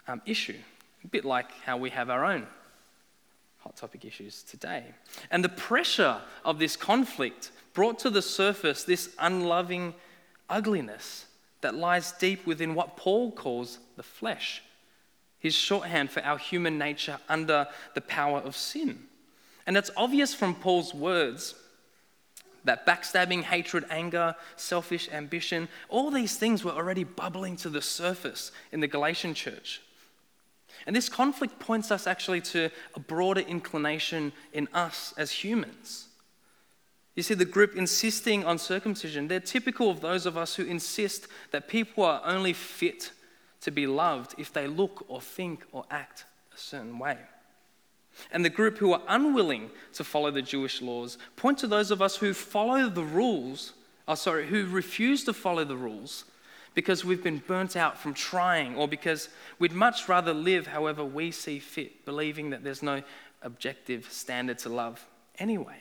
um, 0.07 0.21
issue, 0.25 0.57
a 1.03 1.07
bit 1.07 1.25
like 1.25 1.51
how 1.65 1.77
we 1.77 1.91
have 1.91 2.09
our 2.09 2.25
own 2.25 2.47
hot 3.67 3.75
topic 3.75 4.05
issues 4.05 4.43
today. 4.43 4.83
And 5.29 5.43
the 5.43 5.49
pressure 5.49 6.21
of 6.45 6.57
this 6.57 6.77
conflict 6.77 7.51
brought 7.73 7.99
to 7.99 8.09
the 8.09 8.21
surface 8.21 8.83
this 8.83 9.13
unloving 9.19 9.93
ugliness 10.49 11.25
that 11.61 11.75
lies 11.75 12.13
deep 12.13 12.45
within 12.45 12.75
what 12.75 12.95
Paul 12.95 13.31
calls 13.31 13.79
the 13.97 14.03
flesh, 14.03 14.63
his 15.39 15.53
shorthand 15.53 16.11
for 16.11 16.23
our 16.23 16.37
human 16.37 16.77
nature 16.77 17.19
under 17.27 17.67
the 17.93 18.01
power 18.01 18.39
of 18.39 18.55
sin. 18.55 19.07
And 19.67 19.75
it's 19.77 19.91
obvious 19.95 20.33
from 20.33 20.55
Paul's 20.55 20.93
words 20.93 21.53
that 22.63 22.85
backstabbing, 22.85 23.43
hatred, 23.43 23.85
anger, 23.89 24.35
selfish 24.55 25.09
ambition, 25.11 25.67
all 25.89 26.09
these 26.09 26.37
things 26.37 26.63
were 26.63 26.71
already 26.71 27.03
bubbling 27.03 27.57
to 27.57 27.69
the 27.69 27.81
surface 27.81 28.51
in 28.71 28.79
the 28.79 28.87
Galatian 28.87 29.33
church. 29.33 29.81
And 30.85 30.95
this 30.95 31.09
conflict 31.09 31.59
points 31.59 31.91
us 31.91 32.07
actually 32.07 32.41
to 32.41 32.69
a 32.95 32.99
broader 32.99 33.41
inclination 33.41 34.31
in 34.53 34.67
us 34.73 35.13
as 35.17 35.31
humans. 35.31 36.07
You 37.15 37.23
see, 37.23 37.33
the 37.33 37.45
group 37.45 37.75
insisting 37.75 38.45
on 38.45 38.59
circumcision, 38.59 39.27
they're 39.27 39.39
typical 39.39 39.89
of 39.89 40.01
those 40.01 40.25
of 40.25 40.37
us 40.37 40.55
who 40.55 40.63
insist 40.63 41.27
that 41.51 41.67
people 41.67 42.05
are 42.05 42.21
only 42.23 42.53
fit 42.53 43.11
to 43.61 43.71
be 43.71 43.87
loved 43.87 44.35
if 44.37 44.53
they 44.53 44.67
look 44.67 45.03
or 45.07 45.19
think 45.19 45.65
or 45.71 45.83
act 45.89 46.25
a 46.53 46.57
certain 46.57 46.99
way. 46.99 47.17
And 48.31 48.43
the 48.43 48.49
group 48.49 48.77
who 48.77 48.93
are 48.93 49.01
unwilling 49.07 49.69
to 49.93 50.03
follow 50.03 50.31
the 50.31 50.41
Jewish 50.41 50.81
laws 50.81 51.17
point 51.35 51.57
to 51.59 51.67
those 51.67 51.91
of 51.91 52.01
us 52.01 52.17
who 52.17 52.33
follow 52.33 52.89
the 52.89 53.03
rules, 53.03 53.73
oh, 54.07 54.15
sorry, 54.15 54.47
who 54.47 54.65
refuse 54.67 55.23
to 55.25 55.33
follow 55.33 55.63
the 55.63 55.77
rules 55.77 56.25
because 56.73 57.03
we've 57.03 57.23
been 57.23 57.41
burnt 57.47 57.75
out 57.75 57.97
from 57.97 58.13
trying 58.13 58.75
or 58.75 58.87
because 58.87 59.29
we'd 59.57 59.71
much 59.71 60.07
rather 60.07 60.31
live 60.31 60.67
however 60.67 61.03
we 61.03 61.31
see 61.31 61.57
fit, 61.57 62.05
believing 62.05 62.51
that 62.51 62.63
there's 62.63 62.83
no 62.83 63.01
objective 63.41 64.11
standard 64.11 64.59
to 64.59 64.69
love 64.69 65.03
anyway. 65.39 65.77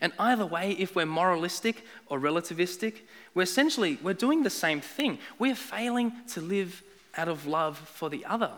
And 0.00 0.12
either 0.18 0.46
way, 0.46 0.72
if 0.72 0.96
we're 0.96 1.06
moralistic 1.06 1.84
or 2.06 2.18
relativistic, 2.18 3.02
we're 3.34 3.42
essentially 3.42 3.98
we're 4.02 4.14
doing 4.14 4.42
the 4.42 4.50
same 4.50 4.80
thing. 4.80 5.18
We're 5.38 5.54
failing 5.54 6.12
to 6.32 6.40
live 6.40 6.82
out 7.16 7.28
of 7.28 7.46
love 7.46 7.78
for 7.78 8.10
the 8.10 8.24
other. 8.24 8.50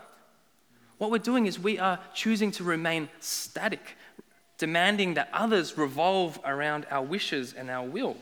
What 0.98 1.10
we're 1.10 1.18
doing 1.18 1.46
is 1.46 1.58
we 1.58 1.78
are 1.78 1.98
choosing 2.14 2.50
to 2.52 2.64
remain 2.64 3.08
static, 3.20 3.96
demanding 4.58 5.14
that 5.14 5.28
others 5.32 5.76
revolve 5.76 6.38
around 6.44 6.86
our 6.90 7.02
wishes 7.02 7.52
and 7.52 7.70
our 7.70 7.84
will. 7.84 8.16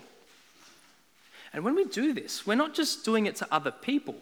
And 1.53 1.65
when 1.65 1.77
we 1.77 1.85
do 1.85 2.13
this, 2.13 2.47
we're 2.47 2.57
not 2.57 2.75
just 2.75 3.05
doing 3.05 3.27
it 3.27 3.37
to 3.37 3.49
other 3.51 3.71
people, 3.71 4.17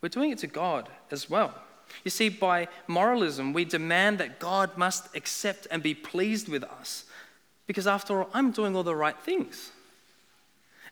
we're 0.00 0.10
doing 0.10 0.30
it 0.30 0.38
to 0.38 0.46
God 0.46 0.88
as 1.10 1.30
well. 1.30 1.54
You 2.02 2.10
see, 2.10 2.28
by 2.28 2.68
moralism, 2.86 3.52
we 3.52 3.64
demand 3.64 4.18
that 4.18 4.38
God 4.38 4.76
must 4.76 5.14
accept 5.14 5.66
and 5.70 5.82
be 5.82 5.94
pleased 5.94 6.48
with 6.48 6.64
us 6.64 7.04
because, 7.66 7.86
after 7.86 8.22
all, 8.22 8.30
I'm 8.34 8.50
doing 8.50 8.74
all 8.74 8.82
the 8.82 8.96
right 8.96 9.16
things. 9.18 9.70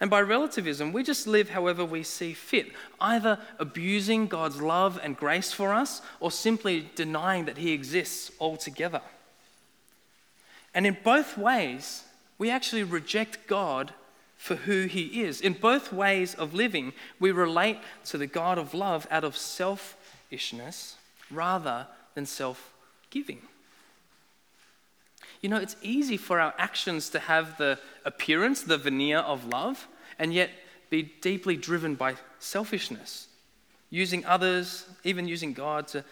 And 0.03 0.11
by 0.11 0.21
relativism, 0.21 0.93
we 0.93 1.05
just 1.05 1.29
live 1.29 1.51
however 1.51 1.85
we 1.85 2.03
see 2.03 2.33
fit, 2.33 2.73
either 3.01 3.39
abusing 3.61 4.27
God's 4.27 4.61
love 4.61 4.99
and 5.01 5.17
grace 5.17 5.53
for 5.53 5.73
us 5.73 6.03
or 6.19 6.33
simply 6.33 6.91
denying 6.97 7.45
that 7.45 7.59
He 7.59 7.71
exists 7.71 8.33
altogether. 8.41 9.01
And 10.75 10.89
in 10.89 10.97
both 11.05 11.39
ways, 11.39 12.03
we 12.37 12.51
actually 12.51 12.83
reject 12.83 13.47
God 13.47 13.93
for 14.37 14.57
who 14.57 14.87
He 14.87 15.23
is. 15.23 15.41
In 15.41 15.53
both 15.53 15.93
ways 15.93 16.35
of 16.35 16.53
living, 16.53 16.95
we 17.21 17.31
relate 17.31 17.79
to 18.07 18.19
the 18.19 18.27
God 18.27 18.59
of 18.59 18.75
love 18.75 19.07
out 19.09 19.23
of 19.23 19.37
selfishness 19.37 20.97
rather 21.31 21.87
than 22.17 22.27
self 22.27 22.73
giving. 23.11 23.39
You 25.43 25.49
know, 25.49 25.59
it's 25.59 25.77
easy 25.81 26.17
for 26.17 26.41
our 26.41 26.55
actions 26.59 27.09
to 27.11 27.21
have 27.21 27.57
the 27.59 27.79
appearance, 28.05 28.63
the 28.63 28.79
veneer 28.79 29.19
of 29.19 29.47
love, 29.47 29.87
and 30.19 30.33
yet 30.33 30.51
be 30.91 31.03
deeply 31.21 31.57
driven 31.57 31.95
by 31.95 32.17
selfishness, 32.39 33.29
using 33.91 34.25
others, 34.25 34.85
even 35.05 35.27
using 35.27 35.53
God, 35.53 35.89
to, 35.89 36.05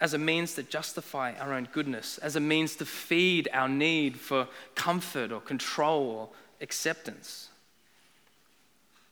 as 0.00 0.14
a 0.14 0.18
means 0.18 0.54
to 0.54 0.62
justify 0.62 1.32
our 1.40 1.52
own 1.52 1.68
goodness, 1.72 2.18
as 2.18 2.36
a 2.36 2.40
means 2.40 2.76
to 2.76 2.86
feed 2.86 3.48
our 3.52 3.68
need 3.68 4.18
for 4.18 4.46
comfort 4.74 5.32
or 5.32 5.40
control 5.40 6.10
or 6.10 6.28
acceptance. 6.60 7.48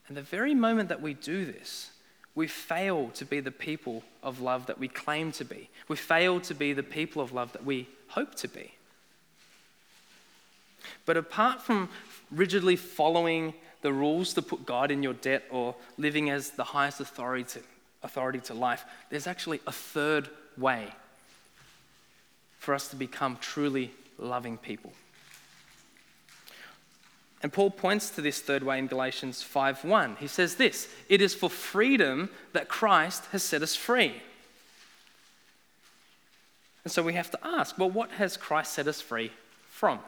And 0.08 0.16
the 0.16 0.22
very 0.22 0.54
moment 0.54 0.88
that 0.88 1.02
we 1.02 1.14
do 1.14 1.44
this, 1.44 1.90
we 2.36 2.46
fail 2.46 3.10
to 3.14 3.24
be 3.24 3.40
the 3.40 3.50
people 3.50 4.04
of 4.22 4.40
love 4.40 4.66
that 4.66 4.78
we 4.78 4.88
claim 4.88 5.32
to 5.32 5.44
be. 5.44 5.68
We 5.88 5.96
fail 5.96 6.38
to 6.42 6.54
be 6.54 6.72
the 6.72 6.82
people 6.82 7.22
of 7.22 7.32
love 7.32 7.52
that 7.54 7.64
we 7.64 7.88
hope 8.08 8.34
to 8.36 8.48
be. 8.48 8.74
But 11.04 11.16
apart 11.16 11.62
from 11.62 11.88
rigidly 12.30 12.76
following 12.76 13.54
the 13.86 13.92
rules 13.92 14.34
to 14.34 14.42
put 14.42 14.66
God 14.66 14.90
in 14.90 15.04
your 15.04 15.12
debt 15.12 15.44
or 15.48 15.76
living 15.96 16.28
as 16.28 16.50
the 16.50 16.64
highest 16.64 16.98
authority 16.98 17.44
to, 17.44 17.60
authority 18.02 18.40
to 18.40 18.52
life, 18.52 18.84
there's 19.10 19.28
actually 19.28 19.60
a 19.64 19.70
third 19.70 20.28
way 20.58 20.88
for 22.58 22.74
us 22.74 22.88
to 22.88 22.96
become 22.96 23.38
truly 23.40 23.92
loving 24.18 24.58
people. 24.58 24.92
And 27.44 27.52
Paul 27.52 27.70
points 27.70 28.10
to 28.10 28.20
this 28.20 28.40
third 28.40 28.64
way 28.64 28.80
in 28.80 28.88
Galatians 28.88 29.44
5:1. 29.44 30.16
He 30.16 30.26
says 30.26 30.56
this, 30.56 30.88
"It 31.08 31.22
is 31.22 31.32
for 31.32 31.48
freedom 31.48 32.28
that 32.54 32.66
Christ 32.66 33.26
has 33.26 33.44
set 33.44 33.62
us 33.62 33.76
free." 33.76 34.20
And 36.82 36.90
so 36.90 37.04
we 37.04 37.12
have 37.12 37.30
to 37.30 37.38
ask, 37.46 37.78
well, 37.78 37.90
what 37.90 38.10
has 38.12 38.36
Christ 38.36 38.72
set 38.72 38.88
us 38.88 39.00
free 39.00 39.30
from? 39.70 40.00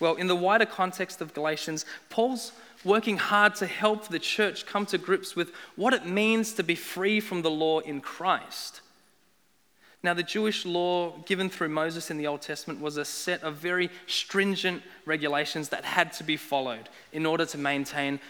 Well, 0.00 0.14
in 0.14 0.26
the 0.26 0.36
wider 0.36 0.66
context 0.66 1.20
of 1.20 1.34
Galatians, 1.34 1.86
Paul's 2.10 2.52
working 2.84 3.16
hard 3.16 3.54
to 3.56 3.66
help 3.66 4.08
the 4.08 4.18
church 4.18 4.66
come 4.66 4.86
to 4.86 4.98
grips 4.98 5.34
with 5.34 5.52
what 5.76 5.94
it 5.94 6.06
means 6.06 6.52
to 6.54 6.62
be 6.62 6.74
free 6.74 7.20
from 7.20 7.42
the 7.42 7.50
law 7.50 7.78
in 7.80 8.00
Christ. 8.00 8.80
Now, 10.02 10.12
the 10.12 10.22
Jewish 10.22 10.66
law 10.66 11.16
given 11.24 11.48
through 11.48 11.70
Moses 11.70 12.10
in 12.10 12.18
the 12.18 12.26
Old 12.26 12.42
Testament 12.42 12.80
was 12.80 12.98
a 12.98 13.06
set 13.06 13.42
of 13.42 13.54
very 13.54 13.88
stringent 14.06 14.82
regulations 15.06 15.70
that 15.70 15.86
had 15.86 16.12
to 16.14 16.24
be 16.24 16.36
followed 16.36 16.90
in 17.10 17.24
order 17.24 17.46
to 17.46 17.56
maintain 17.56 18.20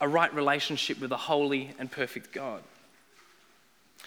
a 0.00 0.08
right 0.08 0.34
relationship 0.34 1.00
with 1.00 1.12
a 1.12 1.16
holy 1.16 1.70
and 1.78 1.92
perfect 1.92 2.32
God. 2.32 2.64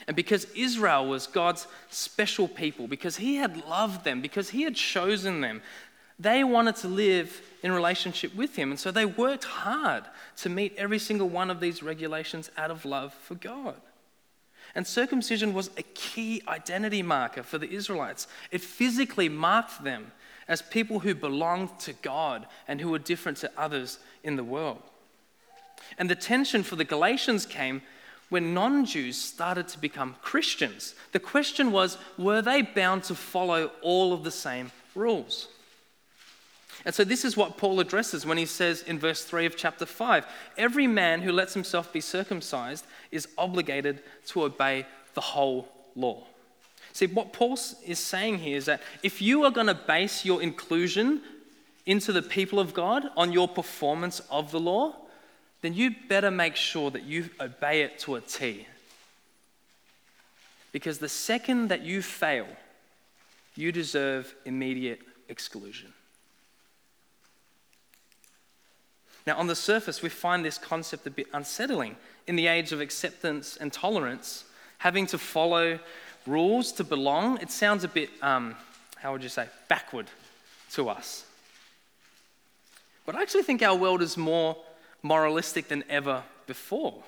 And 0.07 0.15
because 0.15 0.45
Israel 0.55 1.07
was 1.07 1.25
God's 1.25 1.67
special 1.89 2.50
people, 2.50 2.85
because 2.85 3.15
He 3.15 3.38
had 3.38 3.65
loved 3.65 4.03
them, 4.03 4.21
because 4.21 4.50
He 4.50 4.63
had 4.63 4.75
chosen 4.75 5.39
them, 5.39 5.62
they 6.19 6.43
wanted 6.43 6.77
to 6.77 6.88
live 6.88 7.41
in 7.62 7.72
relationship 7.72 8.34
with 8.36 8.55
him. 8.55 8.72
And 8.72 8.79
so 8.79 8.91
they 8.91 9.05
worked 9.05 9.43
hard 9.43 10.05
to 10.38 10.50
meet 10.50 10.75
every 10.77 11.00
single 11.00 11.27
one 11.27 11.50
of 11.50 11.60
these 11.60 11.84
regulations 11.84 12.50
out 12.57 12.72
of 12.72 12.86
love 12.86 13.13
for 13.13 13.36
God. 13.36 13.75
And 14.75 14.86
circumcision 14.86 15.53
was 15.53 15.69
a 15.77 15.84
key 15.84 16.41
identity 16.48 17.01
marker 17.01 17.43
for 17.43 17.57
the 17.57 17.69
Israelites. 17.69 18.27
It 18.51 18.62
physically 18.62 19.29
marked 19.29 19.84
them 19.84 20.12
as 20.48 20.62
people 20.62 21.00
who 21.00 21.15
belonged 21.15 21.79
to 21.79 21.93
God 21.93 22.45
and 22.67 22.79
who 22.79 22.91
were 22.91 23.00
different 23.00 23.38
to 23.39 23.51
others 23.57 24.00
in 24.24 24.36
the 24.36 24.43
world. 24.43 24.81
And 25.98 26.10
the 26.10 26.15
tension 26.15 26.63
for 26.63 26.75
the 26.75 26.84
Galatians 26.84 27.45
came 27.45 27.81
when 28.29 28.53
non 28.53 28.86
Jews 28.86 29.17
started 29.17 29.67
to 29.69 29.79
become 29.79 30.15
Christians. 30.22 30.95
The 31.12 31.19
question 31.19 31.72
was 31.72 31.98
were 32.17 32.41
they 32.41 32.62
bound 32.62 33.03
to 33.05 33.15
follow 33.15 33.72
all 33.81 34.13
of 34.13 34.24
the 34.24 34.31
same 34.31 34.72
rules? 34.93 35.48
And 36.86 36.94
so, 36.94 37.04
this 37.04 37.25
is 37.25 37.36
what 37.36 37.58
Paul 37.58 37.80
addresses 37.80 38.25
when 38.25 38.38
he 38.38 38.46
says 38.46 38.84
in 38.84 39.00
verse 39.00 39.24
3 39.24 39.48
of 39.48 39.58
chapter 39.58 39.88
5 39.88 40.25
Every 40.58 40.86
man 40.86 41.22
who 41.22 41.32
lets 41.32 41.56
himself 41.56 41.92
be 41.92 42.00
circumcised 42.00 42.86
is 43.12 43.27
obligated 43.38 44.04
to 44.27 44.44
obey 44.44 44.86
the 45.15 45.22
whole 45.22 45.68
law. 45.96 46.24
See, 46.94 47.08
what 47.08 47.34
Paul 47.34 47.60
is 47.86 48.00
saying 48.00 48.38
here 48.38 48.56
is 48.56 48.65
that 48.65 48.82
if 49.04 49.22
you 49.22 49.44
are 49.44 49.51
going 49.51 49.68
to 49.68 49.74
base 49.74 50.24
your 50.24 50.42
inclusion 50.42 51.22
into 51.86 52.13
the 52.13 52.22
people 52.22 52.60
of 52.60 52.74
God 52.74 53.10
on 53.18 53.34
your 53.34 53.48
performance 53.48 54.22
of 54.32 54.51
the 54.51 54.60
law, 54.60 54.96
then 55.62 55.74
you 55.74 55.96
better 56.08 56.32
make 56.32 56.56
sure 56.56 56.92
that 56.92 57.04
you 57.04 57.30
obey 57.42 57.82
it 57.82 58.00
to 58.00 58.15
a 58.15 58.22
T. 58.22 58.68
Because 60.72 61.00
the 61.00 61.10
second 61.10 61.70
that 61.70 61.82
you 61.82 62.01
fail, 62.01 62.48
you 63.56 63.72
deserve 63.72 64.36
immediate 64.46 65.01
exclusion. 65.30 65.94
Now, 69.27 69.38
on 69.38 69.48
the 69.48 69.55
surface, 69.55 70.01
we 70.01 70.10
find 70.10 70.46
this 70.46 70.58
concept 70.58 71.08
a 71.08 71.10
bit 71.10 71.27
unsettling. 71.34 71.96
In 72.27 72.36
the 72.36 72.48
age 72.48 72.72
of 72.72 72.82
acceptance 72.82 73.58
and 73.58 73.74
tolerance, 73.74 74.46
having 74.79 75.08
to 75.08 75.17
follow 75.17 75.79
rules 76.27 76.72
to 76.74 76.84
belong, 76.84 77.39
it 77.41 77.50
sounds 77.50 77.84
a 77.84 77.88
bit, 77.88 78.10
um, 78.22 78.55
how 78.98 79.12
would 79.12 79.24
you 79.24 79.29
say, 79.29 79.48
backward 79.67 80.08
to 80.72 80.89
us. 80.89 81.25
But 83.05 83.15
I 83.15 83.22
actually 83.22 83.44
think 83.44 83.62
our 83.62 83.75
world 83.75 84.01
is 84.01 84.17
more 84.17 84.58
moralistic 85.03 85.67
than 85.67 85.84
ever 85.89 86.24
before. 86.48 87.03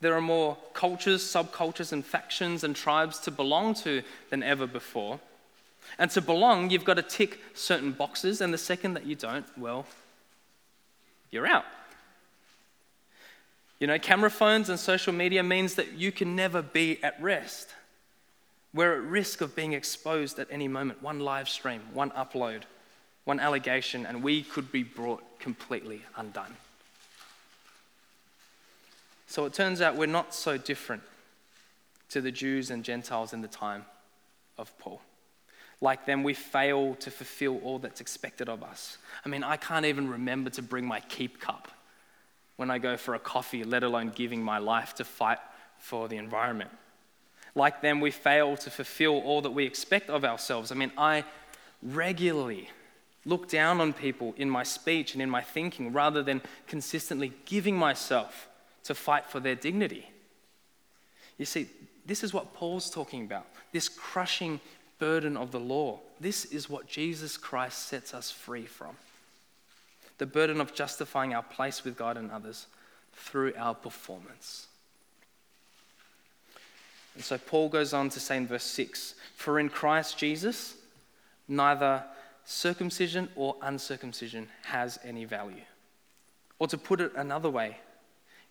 There 0.00 0.14
are 0.14 0.22
more 0.22 0.56
cultures, 0.72 1.22
subcultures, 1.22 1.92
and 1.92 2.04
factions 2.04 2.64
and 2.64 2.74
tribes 2.74 3.18
to 3.20 3.30
belong 3.30 3.74
to 3.74 4.02
than 4.30 4.42
ever 4.42 4.66
before. 4.66 5.20
And 5.98 6.10
to 6.12 6.22
belong, 6.22 6.70
you've 6.70 6.84
got 6.84 6.94
to 6.94 7.02
tick 7.02 7.40
certain 7.52 7.92
boxes, 7.92 8.40
and 8.40 8.52
the 8.52 8.58
second 8.58 8.94
that 8.94 9.04
you 9.04 9.14
don't, 9.14 9.46
well, 9.58 9.84
you're 11.30 11.46
out. 11.46 11.64
You 13.78 13.86
know, 13.86 13.98
camera 13.98 14.30
phones 14.30 14.68
and 14.68 14.78
social 14.78 15.12
media 15.12 15.42
means 15.42 15.74
that 15.76 15.94
you 15.94 16.12
can 16.12 16.36
never 16.36 16.60
be 16.60 17.02
at 17.02 17.20
rest. 17.20 17.70
We're 18.74 18.94
at 18.94 19.02
risk 19.02 19.40
of 19.40 19.56
being 19.56 19.72
exposed 19.72 20.38
at 20.38 20.48
any 20.50 20.68
moment. 20.68 21.02
One 21.02 21.20
live 21.20 21.48
stream, 21.48 21.80
one 21.94 22.10
upload, 22.10 22.62
one 23.24 23.40
allegation, 23.40 24.04
and 24.06 24.22
we 24.22 24.42
could 24.42 24.70
be 24.70 24.82
brought 24.82 25.22
completely 25.38 26.02
undone. 26.16 26.56
So 29.26 29.46
it 29.46 29.54
turns 29.54 29.80
out 29.80 29.96
we're 29.96 30.06
not 30.06 30.34
so 30.34 30.58
different 30.58 31.02
to 32.10 32.20
the 32.20 32.32
Jews 32.32 32.70
and 32.70 32.84
Gentiles 32.84 33.32
in 33.32 33.40
the 33.40 33.48
time 33.48 33.86
of 34.58 34.76
Paul. 34.78 35.00
Like 35.80 36.04
them, 36.04 36.22
we 36.22 36.34
fail 36.34 36.94
to 36.96 37.10
fulfill 37.10 37.58
all 37.58 37.78
that's 37.78 38.00
expected 38.00 38.48
of 38.48 38.62
us. 38.62 38.98
I 39.24 39.28
mean, 39.28 39.42
I 39.42 39.56
can't 39.56 39.86
even 39.86 40.10
remember 40.10 40.50
to 40.50 40.62
bring 40.62 40.84
my 40.84 41.00
keep 41.00 41.40
cup 41.40 41.68
when 42.56 42.70
I 42.70 42.78
go 42.78 42.98
for 42.98 43.14
a 43.14 43.18
coffee, 43.18 43.64
let 43.64 43.82
alone 43.82 44.12
giving 44.14 44.42
my 44.42 44.58
life 44.58 44.94
to 44.96 45.04
fight 45.04 45.38
for 45.78 46.08
the 46.08 46.18
environment. 46.18 46.70
Like 47.54 47.80
them, 47.80 48.00
we 48.00 48.10
fail 48.10 48.56
to 48.58 48.70
fulfill 48.70 49.20
all 49.20 49.40
that 49.42 49.50
we 49.50 49.64
expect 49.64 50.10
of 50.10 50.24
ourselves. 50.24 50.70
I 50.70 50.74
mean, 50.74 50.92
I 50.98 51.24
regularly 51.82 52.68
look 53.24 53.48
down 53.48 53.80
on 53.80 53.92
people 53.92 54.34
in 54.36 54.48
my 54.48 54.62
speech 54.62 55.14
and 55.14 55.22
in 55.22 55.30
my 55.30 55.40
thinking 55.40 55.92
rather 55.92 56.22
than 56.22 56.42
consistently 56.66 57.32
giving 57.46 57.76
myself 57.76 58.48
to 58.84 58.94
fight 58.94 59.26
for 59.26 59.40
their 59.40 59.54
dignity. 59.54 60.10
You 61.38 61.46
see, 61.46 61.68
this 62.06 62.22
is 62.22 62.32
what 62.34 62.54
Paul's 62.54 62.90
talking 62.90 63.22
about 63.22 63.46
this 63.72 63.88
crushing 63.88 64.60
burden 65.00 65.36
of 65.36 65.50
the 65.50 65.58
law. 65.58 65.98
This 66.20 66.44
is 66.44 66.70
what 66.70 66.86
Jesus 66.86 67.36
Christ 67.36 67.88
sets 67.88 68.14
us 68.14 68.30
free 68.30 68.66
from 68.66 68.96
the 70.18 70.26
burden 70.26 70.60
of 70.60 70.74
justifying 70.74 71.34
our 71.34 71.42
place 71.42 71.82
with 71.82 71.96
God 71.96 72.18
and 72.18 72.30
others 72.30 72.66
through 73.14 73.54
our 73.56 73.74
performance. 73.74 74.66
And 77.14 77.24
so 77.24 77.38
Paul 77.38 77.70
goes 77.70 77.94
on 77.94 78.10
to 78.10 78.20
say 78.20 78.36
in 78.36 78.46
verse 78.46 78.64
6 78.64 79.14
For 79.34 79.58
in 79.58 79.70
Christ 79.70 80.18
Jesus, 80.18 80.76
neither 81.48 82.04
circumcision 82.44 83.30
or 83.34 83.56
uncircumcision 83.62 84.48
has 84.64 84.98
any 85.02 85.24
value. 85.24 85.62
Or 86.58 86.68
to 86.68 86.76
put 86.76 87.00
it 87.00 87.12
another 87.16 87.48
way, 87.48 87.78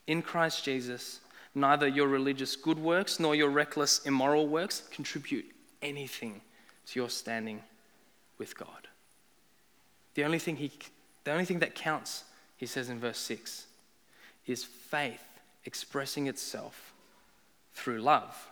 in 0.07 0.23
Christ 0.23 0.63
Jesus, 0.63 1.19
neither 1.53 1.87
your 1.87 2.07
religious 2.07 2.55
good 2.55 2.79
works 2.79 3.19
nor 3.19 3.35
your 3.35 3.49
reckless 3.49 4.03
immoral 4.05 4.47
works 4.47 4.81
contribute 4.91 5.45
anything 5.81 6.41
to 6.87 6.99
your 6.99 7.09
standing 7.09 7.61
with 8.37 8.57
God. 8.57 8.87
The 10.15 10.23
only 10.23 10.39
thing, 10.39 10.55
he, 10.55 10.71
the 11.23 11.31
only 11.31 11.45
thing 11.45 11.59
that 11.59 11.75
counts, 11.75 12.23
he 12.57 12.65
says 12.65 12.89
in 12.89 12.99
verse 12.99 13.19
6, 13.19 13.65
is 14.47 14.63
faith 14.63 15.23
expressing 15.65 16.27
itself 16.27 16.93
through 17.73 18.01
love. 18.01 18.49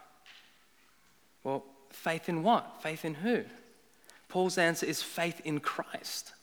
Well, 1.44 1.64
faith 1.90 2.30
in 2.30 2.44
what? 2.44 2.82
Faith 2.82 3.04
in 3.06 3.16
who? 3.16 3.44
Paul's 4.30 4.58
answer 4.58 4.86
is 4.86 5.02
faith 5.02 5.42
in 5.44 5.60
Christ. 5.60 6.34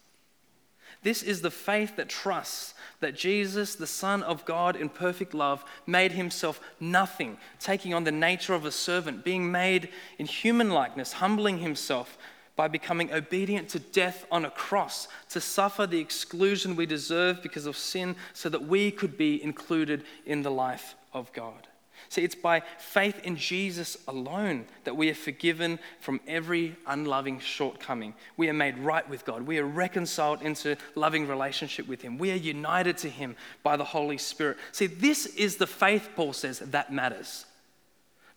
This 1.05 1.21
is 1.21 1.41
the 1.41 1.51
faith 1.51 1.97
that 1.97 2.09
trusts 2.09 2.73
that 2.99 3.13
Jesus, 3.13 3.75
the 3.75 3.85
Son 3.85 4.23
of 4.23 4.43
God 4.43 4.75
in 4.75 4.89
perfect 4.89 5.35
love, 5.35 5.63
made 5.85 6.13
himself 6.13 6.59
nothing, 6.79 7.37
taking 7.59 7.93
on 7.93 8.05
the 8.05 8.11
nature 8.11 8.55
of 8.55 8.65
a 8.65 8.71
servant, 8.71 9.23
being 9.23 9.51
made 9.51 9.89
in 10.17 10.25
human 10.25 10.71
likeness, 10.71 11.13
humbling 11.13 11.59
himself 11.59 12.17
by 12.55 12.67
becoming 12.67 13.13
obedient 13.13 13.69
to 13.69 13.77
death 13.77 14.25
on 14.31 14.45
a 14.45 14.49
cross, 14.49 15.07
to 15.29 15.39
suffer 15.39 15.85
the 15.85 15.99
exclusion 15.99 16.75
we 16.75 16.87
deserve 16.87 17.43
because 17.43 17.67
of 17.67 17.77
sin, 17.77 18.15
so 18.33 18.49
that 18.49 18.65
we 18.65 18.89
could 18.89 19.15
be 19.15 19.43
included 19.43 20.03
in 20.25 20.41
the 20.41 20.49
life 20.49 20.95
of 21.13 21.31
God. 21.33 21.67
See, 22.09 22.23
it's 22.23 22.35
by 22.35 22.61
faith 22.77 23.19
in 23.23 23.35
Jesus 23.35 23.97
alone 24.07 24.65
that 24.83 24.95
we 24.95 25.09
are 25.09 25.15
forgiven 25.15 25.79
from 25.99 26.19
every 26.27 26.75
unloving 26.87 27.39
shortcoming. 27.39 28.13
We 28.37 28.49
are 28.49 28.53
made 28.53 28.77
right 28.77 29.07
with 29.09 29.25
God. 29.25 29.43
We 29.43 29.57
are 29.59 29.65
reconciled 29.65 30.41
into 30.41 30.77
loving 30.93 31.27
relationship 31.27 31.87
with 31.87 32.01
Him. 32.01 32.17
We 32.17 32.31
are 32.31 32.35
united 32.35 32.97
to 32.99 33.09
Him 33.09 33.35
by 33.63 33.77
the 33.77 33.83
Holy 33.83 34.17
Spirit. 34.17 34.57
See, 34.71 34.87
this 34.87 35.25
is 35.25 35.57
the 35.57 35.67
faith, 35.67 36.09
Paul 36.15 36.33
says, 36.33 36.59
that 36.59 36.93
matters. 36.93 37.45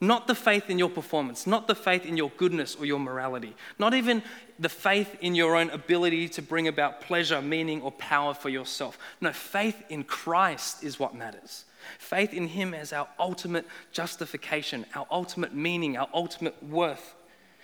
Not 0.00 0.28
the 0.28 0.34
faith 0.34 0.70
in 0.70 0.78
your 0.78 0.90
performance, 0.90 1.44
not 1.44 1.66
the 1.66 1.74
faith 1.74 2.06
in 2.06 2.16
your 2.16 2.30
goodness 2.36 2.76
or 2.76 2.86
your 2.86 3.00
morality, 3.00 3.56
not 3.80 3.94
even 3.94 4.22
the 4.58 4.68
faith 4.68 5.16
in 5.20 5.34
your 5.34 5.56
own 5.56 5.70
ability 5.70 6.28
to 6.30 6.42
bring 6.42 6.68
about 6.68 7.00
pleasure, 7.00 7.42
meaning, 7.42 7.82
or 7.82 7.90
power 7.92 8.32
for 8.32 8.48
yourself. 8.48 8.96
No, 9.20 9.32
faith 9.32 9.82
in 9.88 10.04
Christ 10.04 10.84
is 10.84 11.00
what 11.00 11.16
matters. 11.16 11.64
Faith 11.98 12.34
in 12.34 12.48
Him 12.48 12.74
as 12.74 12.92
our 12.92 13.08
ultimate 13.18 13.66
justification, 13.92 14.84
our 14.94 15.06
ultimate 15.10 15.54
meaning, 15.54 15.96
our 15.96 16.08
ultimate 16.12 16.62
worth. 16.62 17.14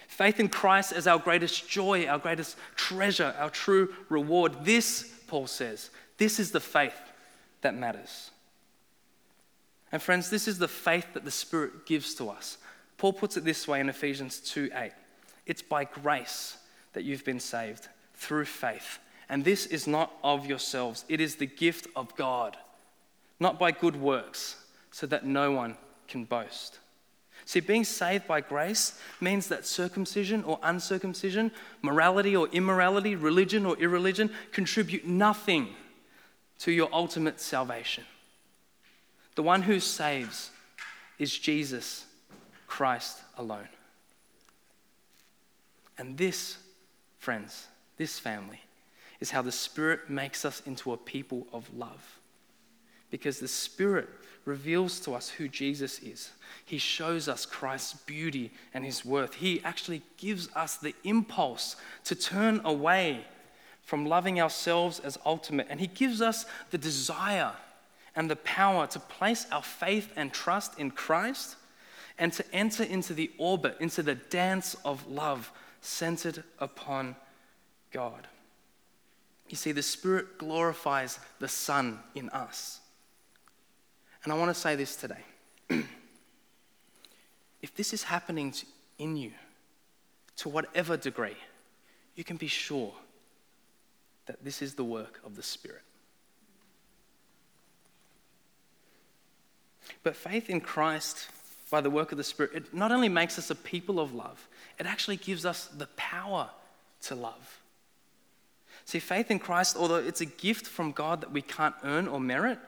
Faith 0.08 0.38
in 0.38 0.48
Christ 0.48 0.92
as 0.92 1.06
our 1.06 1.18
greatest 1.18 1.68
joy, 1.68 2.06
our 2.06 2.18
greatest 2.18 2.56
treasure, 2.76 3.34
our 3.38 3.50
true 3.50 3.92
reward. 4.08 4.64
This, 4.64 5.12
Paul 5.26 5.46
says, 5.46 5.90
this 6.18 6.38
is 6.38 6.50
the 6.52 6.60
faith 6.60 6.94
that 7.62 7.74
matters. 7.74 8.30
And 9.90 10.02
friends, 10.02 10.30
this 10.30 10.48
is 10.48 10.58
the 10.58 10.68
faith 10.68 11.14
that 11.14 11.24
the 11.24 11.30
Spirit 11.30 11.86
gives 11.86 12.14
to 12.16 12.28
us. 12.28 12.58
Paul 12.98 13.12
puts 13.12 13.36
it 13.36 13.44
this 13.44 13.66
way 13.66 13.80
in 13.80 13.88
Ephesians 13.88 14.40
2 14.40 14.70
8. 14.74 14.92
It's 15.46 15.62
by 15.62 15.84
grace 15.84 16.56
that 16.92 17.04
you've 17.04 17.24
been 17.24 17.40
saved 17.40 17.88
through 18.14 18.44
faith. 18.46 18.98
And 19.28 19.44
this 19.44 19.66
is 19.66 19.86
not 19.86 20.12
of 20.22 20.46
yourselves, 20.46 21.04
it 21.08 21.20
is 21.20 21.36
the 21.36 21.46
gift 21.46 21.86
of 21.96 22.14
God 22.16 22.56
not 23.40 23.58
by 23.58 23.70
good 23.70 23.96
works, 23.96 24.56
so 24.90 25.06
that 25.06 25.26
no 25.26 25.52
one 25.52 25.76
can 26.06 26.24
boast. 26.24 26.78
See, 27.46 27.60
being 27.60 27.84
saved 27.84 28.26
by 28.26 28.40
grace 28.40 28.98
means 29.20 29.48
that 29.48 29.66
circumcision 29.66 30.44
or 30.44 30.58
uncircumcision, 30.62 31.50
morality 31.82 32.34
or 32.34 32.48
immorality, 32.48 33.16
religion 33.16 33.66
or 33.66 33.76
irreligion 33.78 34.30
contribute 34.52 35.06
nothing 35.06 35.68
to 36.60 36.72
your 36.72 36.88
ultimate 36.92 37.40
salvation. 37.40 38.04
The 39.34 39.42
one 39.42 39.62
who 39.62 39.80
saves 39.80 40.50
is 41.18 41.36
Jesus 41.36 42.06
Christ 42.66 43.18
alone. 43.36 43.68
And 45.98 46.16
this, 46.16 46.56
friends, 47.18 47.66
this 47.98 48.18
family, 48.18 48.60
is 49.20 49.30
how 49.30 49.42
the 49.42 49.52
Spirit 49.52 50.08
makes 50.08 50.44
us 50.44 50.62
into 50.66 50.92
a 50.92 50.96
people 50.96 51.46
of 51.52 51.72
love 51.74 52.18
because 53.14 53.38
the 53.38 53.46
Spirit 53.46 54.08
reveals 54.44 54.98
to 54.98 55.14
us 55.14 55.28
who 55.28 55.46
Jesus 55.46 56.00
is. 56.00 56.32
He 56.64 56.78
shows 56.78 57.28
us 57.28 57.46
Christ's 57.46 57.94
beauty 57.94 58.50
and 58.74 58.84
his 58.84 59.04
worth. 59.04 59.34
He 59.34 59.62
actually 59.62 60.02
gives 60.16 60.48
us 60.56 60.78
the 60.78 60.96
impulse 61.04 61.76
to 62.06 62.16
turn 62.16 62.60
away 62.64 63.24
from 63.82 64.04
loving 64.04 64.40
ourselves 64.40 64.98
as 64.98 65.16
ultimate, 65.24 65.68
and 65.70 65.78
he 65.78 65.86
gives 65.86 66.20
us 66.20 66.44
the 66.72 66.76
desire 66.76 67.52
and 68.16 68.28
the 68.28 68.34
power 68.34 68.88
to 68.88 68.98
place 68.98 69.46
our 69.52 69.62
faith 69.62 70.12
and 70.16 70.32
trust 70.32 70.76
in 70.76 70.90
Christ 70.90 71.54
and 72.18 72.32
to 72.32 72.44
enter 72.52 72.82
into 72.82 73.14
the 73.14 73.30
orbit, 73.38 73.76
into 73.78 74.02
the 74.02 74.16
dance 74.16 74.74
of 74.84 75.06
love 75.06 75.52
centered 75.80 76.42
upon 76.58 77.14
God. 77.92 78.26
You 79.48 79.56
see, 79.56 79.70
the 79.70 79.82
Spirit 79.82 80.36
glorifies 80.36 81.20
the 81.38 81.46
Son 81.46 82.00
in 82.16 82.28
us. 82.30 82.80
And 84.24 84.32
I 84.32 84.36
want 84.36 84.54
to 84.54 84.60
say 84.60 84.74
this 84.74 84.96
today. 84.96 85.22
if 87.62 87.74
this 87.76 87.92
is 87.92 88.02
happening 88.02 88.54
in 88.98 89.16
you, 89.16 89.32
to 90.36 90.48
whatever 90.48 90.96
degree, 90.96 91.36
you 92.16 92.24
can 92.24 92.36
be 92.36 92.48
sure 92.48 92.92
that 94.26 94.42
this 94.42 94.62
is 94.62 94.74
the 94.74 94.84
work 94.84 95.20
of 95.24 95.36
the 95.36 95.42
Spirit. 95.42 95.82
But 100.02 100.16
faith 100.16 100.48
in 100.48 100.60
Christ 100.60 101.28
by 101.70 101.80
the 101.80 101.90
work 101.90 102.12
of 102.12 102.18
the 102.18 102.24
Spirit, 102.24 102.52
it 102.54 102.74
not 102.74 102.92
only 102.92 103.08
makes 103.08 103.38
us 103.38 103.50
a 103.50 103.54
people 103.54 104.00
of 104.00 104.14
love, 104.14 104.48
it 104.78 104.86
actually 104.86 105.16
gives 105.16 105.44
us 105.44 105.66
the 105.66 105.86
power 105.96 106.48
to 107.02 107.14
love. 107.14 107.60
See, 108.86 108.98
faith 108.98 109.30
in 109.30 109.38
Christ, 109.38 109.76
although 109.76 109.96
it's 109.96 110.20
a 110.20 110.26
gift 110.26 110.66
from 110.66 110.92
God 110.92 111.20
that 111.20 111.32
we 111.32 111.42
can't 111.42 111.74
earn 111.82 112.06
or 112.08 112.20
merit, 112.20 112.58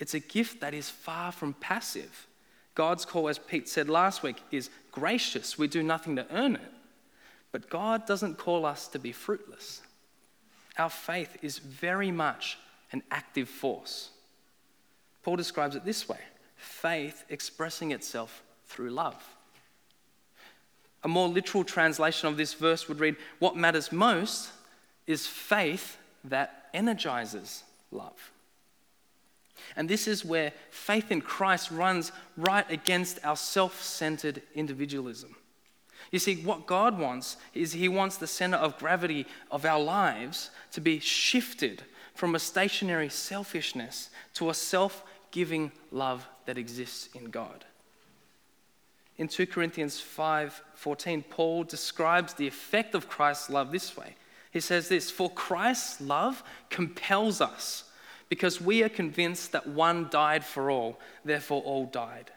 it's 0.00 0.14
a 0.14 0.20
gift 0.20 0.60
that 0.62 0.74
is 0.74 0.88
far 0.88 1.30
from 1.30 1.52
passive. 1.54 2.26
God's 2.74 3.04
call, 3.04 3.28
as 3.28 3.38
Pete 3.38 3.68
said 3.68 3.88
last 3.88 4.22
week, 4.22 4.42
is 4.50 4.70
gracious. 4.90 5.58
We 5.58 5.68
do 5.68 5.82
nothing 5.82 6.16
to 6.16 6.26
earn 6.32 6.56
it. 6.56 6.72
But 7.52 7.68
God 7.68 8.06
doesn't 8.06 8.38
call 8.38 8.64
us 8.64 8.88
to 8.88 8.98
be 8.98 9.12
fruitless. 9.12 9.82
Our 10.78 10.88
faith 10.88 11.36
is 11.42 11.58
very 11.58 12.10
much 12.10 12.58
an 12.92 13.02
active 13.10 13.48
force. 13.48 14.10
Paul 15.22 15.36
describes 15.36 15.76
it 15.76 15.84
this 15.84 16.08
way 16.08 16.20
faith 16.56 17.24
expressing 17.28 17.90
itself 17.90 18.42
through 18.66 18.90
love. 18.90 19.22
A 21.02 21.08
more 21.08 21.28
literal 21.28 21.64
translation 21.64 22.28
of 22.28 22.36
this 22.36 22.54
verse 22.54 22.88
would 22.88 23.00
read 23.00 23.16
What 23.38 23.56
matters 23.56 23.92
most 23.92 24.50
is 25.06 25.26
faith 25.26 25.98
that 26.24 26.68
energizes 26.72 27.64
love. 27.90 28.30
And 29.76 29.88
this 29.88 30.06
is 30.06 30.24
where 30.24 30.52
faith 30.70 31.10
in 31.10 31.20
Christ 31.20 31.70
runs 31.70 32.12
right 32.36 32.68
against 32.70 33.18
our 33.24 33.36
self 33.36 33.82
centered 33.82 34.42
individualism. 34.54 35.36
You 36.10 36.18
see, 36.18 36.36
what 36.36 36.66
God 36.66 36.98
wants 36.98 37.36
is 37.54 37.72
He 37.72 37.88
wants 37.88 38.16
the 38.16 38.26
center 38.26 38.56
of 38.56 38.78
gravity 38.78 39.26
of 39.50 39.64
our 39.64 39.80
lives 39.80 40.50
to 40.72 40.80
be 40.80 40.98
shifted 40.98 41.82
from 42.14 42.34
a 42.34 42.38
stationary 42.38 43.08
selfishness 43.08 44.10
to 44.34 44.50
a 44.50 44.54
self 44.54 45.04
giving 45.30 45.72
love 45.90 46.26
that 46.46 46.58
exists 46.58 47.08
in 47.14 47.26
God. 47.26 47.64
In 49.16 49.28
2 49.28 49.46
Corinthians 49.46 50.00
5:14, 50.00 51.22
Paul 51.22 51.64
describes 51.64 52.34
the 52.34 52.46
effect 52.46 52.94
of 52.94 53.08
Christ's 53.08 53.50
love 53.50 53.70
this 53.70 53.96
way. 53.96 54.16
He 54.50 54.60
says 54.60 54.88
this, 54.88 55.10
"For 55.10 55.30
Christ's 55.30 56.00
love 56.00 56.42
compels 56.70 57.40
us, 57.40 57.84
because 58.30 58.60
we 58.60 58.82
are 58.82 58.88
convinced 58.88 59.52
that 59.52 59.66
one 59.66 60.08
died 60.08 60.44
for 60.44 60.70
all, 60.70 60.98
therefore 61.24 61.62
all 61.62 61.84
died. 61.84 62.30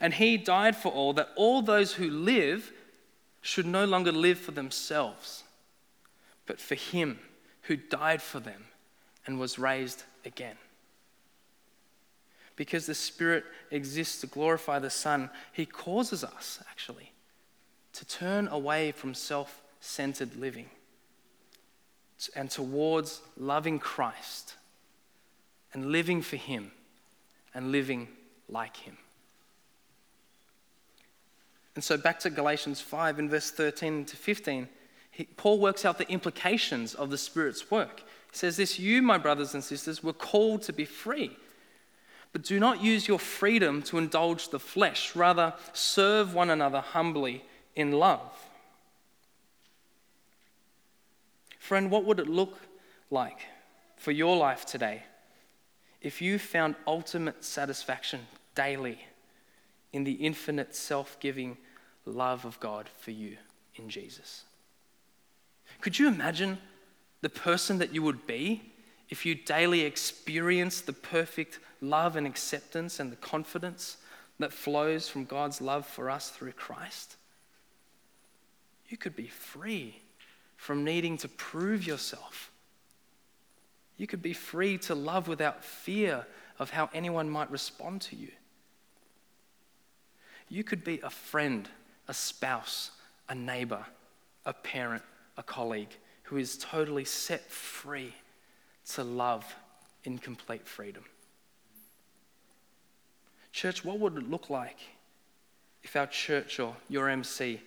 And 0.00 0.14
he 0.14 0.36
died 0.38 0.76
for 0.76 0.90
all, 0.90 1.12
that 1.14 1.30
all 1.36 1.60
those 1.60 1.94
who 1.94 2.08
live 2.08 2.72
should 3.42 3.66
no 3.66 3.84
longer 3.84 4.12
live 4.12 4.38
for 4.38 4.52
themselves, 4.52 5.42
but 6.46 6.60
for 6.60 6.76
him 6.76 7.18
who 7.62 7.76
died 7.76 8.22
for 8.22 8.38
them 8.38 8.66
and 9.26 9.38
was 9.38 9.58
raised 9.58 10.04
again. 10.24 10.56
Because 12.54 12.86
the 12.86 12.94
Spirit 12.94 13.44
exists 13.70 14.20
to 14.20 14.28
glorify 14.28 14.78
the 14.78 14.90
Son, 14.90 15.28
He 15.52 15.66
causes 15.66 16.24
us, 16.24 16.60
actually, 16.70 17.12
to 17.92 18.06
turn 18.06 18.48
away 18.48 18.92
from 18.92 19.12
self 19.12 19.60
centered 19.80 20.36
living 20.36 20.70
and 22.34 22.50
towards 22.50 23.20
loving 23.36 23.78
Christ 23.78 24.54
and 25.76 25.92
living 25.92 26.22
for 26.22 26.36
Him 26.36 26.72
and 27.54 27.70
living 27.70 28.08
like 28.48 28.78
Him. 28.78 28.96
And 31.74 31.84
so 31.84 31.98
back 31.98 32.18
to 32.20 32.30
Galatians 32.30 32.80
5 32.80 33.18
in 33.18 33.28
verse 33.28 33.50
13 33.50 34.06
to 34.06 34.16
15, 34.16 34.68
he, 35.10 35.24
Paul 35.36 35.58
works 35.60 35.84
out 35.84 35.98
the 35.98 36.10
implications 36.10 36.94
of 36.94 37.10
the 37.10 37.18
Spirit's 37.18 37.70
work. 37.70 38.00
He 38.32 38.38
says 38.38 38.56
this 38.56 38.78
You, 38.78 39.02
my 39.02 39.18
brothers 39.18 39.52
and 39.52 39.62
sisters, 39.62 40.02
were 40.02 40.14
called 40.14 40.62
to 40.62 40.72
be 40.72 40.86
free. 40.86 41.36
But 42.32 42.42
do 42.42 42.58
not 42.58 42.82
use 42.82 43.06
your 43.06 43.18
freedom 43.18 43.82
to 43.82 43.98
indulge 43.98 44.48
the 44.48 44.58
flesh. 44.58 45.14
Rather, 45.14 45.52
serve 45.74 46.32
one 46.32 46.48
another 46.48 46.80
humbly 46.80 47.44
in 47.74 47.92
love. 47.92 48.32
Friend, 51.58 51.90
what 51.90 52.06
would 52.06 52.18
it 52.18 52.28
look 52.28 52.58
like 53.10 53.40
for 53.98 54.10
your 54.10 54.38
life 54.38 54.64
today 54.64 55.02
if 56.00 56.20
you 56.20 56.38
found 56.38 56.74
ultimate 56.86 57.44
satisfaction 57.44 58.20
daily 58.54 58.98
in 59.92 60.04
the 60.04 60.12
infinite 60.12 60.74
self 60.74 61.18
giving 61.20 61.56
love 62.04 62.44
of 62.44 62.58
God 62.60 62.88
for 62.98 63.10
you 63.10 63.36
in 63.76 63.88
Jesus. 63.88 64.44
Could 65.80 65.98
you 65.98 66.08
imagine 66.08 66.58
the 67.20 67.28
person 67.28 67.78
that 67.78 67.94
you 67.94 68.02
would 68.02 68.26
be 68.26 68.62
if 69.08 69.24
you 69.24 69.34
daily 69.34 69.82
experienced 69.82 70.86
the 70.86 70.92
perfect 70.92 71.58
love 71.80 72.16
and 72.16 72.26
acceptance 72.26 73.00
and 73.00 73.12
the 73.12 73.16
confidence 73.16 73.98
that 74.38 74.52
flows 74.52 75.08
from 75.08 75.24
God's 75.24 75.60
love 75.60 75.86
for 75.86 76.10
us 76.10 76.30
through 76.30 76.52
Christ? 76.52 77.16
You 78.88 78.96
could 78.96 79.16
be 79.16 79.28
free 79.28 80.00
from 80.56 80.84
needing 80.84 81.18
to 81.18 81.28
prove 81.28 81.86
yourself. 81.86 82.50
You 83.96 84.06
could 84.06 84.22
be 84.22 84.32
free 84.32 84.78
to 84.78 84.94
love 84.94 85.28
without 85.28 85.64
fear 85.64 86.26
of 86.58 86.70
how 86.70 86.90
anyone 86.92 87.28
might 87.28 87.50
respond 87.50 88.02
to 88.02 88.16
you. 88.16 88.30
You 90.48 90.64
could 90.64 90.84
be 90.84 91.00
a 91.00 91.10
friend 91.10 91.68
a 92.08 92.14
spouse, 92.14 92.92
a 93.28 93.34
neighbor, 93.34 93.84
a 94.44 94.52
parent, 94.52 95.02
a 95.36 95.42
colleague 95.42 95.96
who 96.24 96.36
is 96.36 96.56
totally 96.58 97.04
set 97.04 97.50
free 97.50 98.14
to 98.92 99.04
love 99.04 99.56
in 100.04 100.18
complete 100.18 100.66
freedom. 100.66 101.04
Church, 103.52 103.84
what 103.84 103.98
would 103.98 104.16
it 104.16 104.30
look 104.30 104.50
like 104.50 104.78
if 105.82 105.96
our 105.96 106.06
church 106.06 106.60
or 106.60 106.76
your 106.88 107.08
MC, 107.08 107.60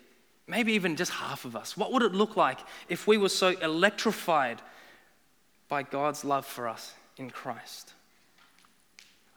maybe 0.48 0.74
even 0.74 0.96
just 0.96 1.12
half 1.12 1.46
of 1.46 1.56
us, 1.56 1.76
what 1.76 1.92
would 1.92 2.04
it 2.04 2.14
look 2.14 2.38
like 2.38 2.60
if 2.88 3.08
we 3.08 3.18
were 3.18 3.30
so 3.30 3.50
electrified 3.60 4.62
by 5.70 5.84
God's 5.84 6.26
love 6.26 6.46
for 6.46 6.68
us 6.68 6.94
in 7.18 7.30
Christ? 7.30 7.94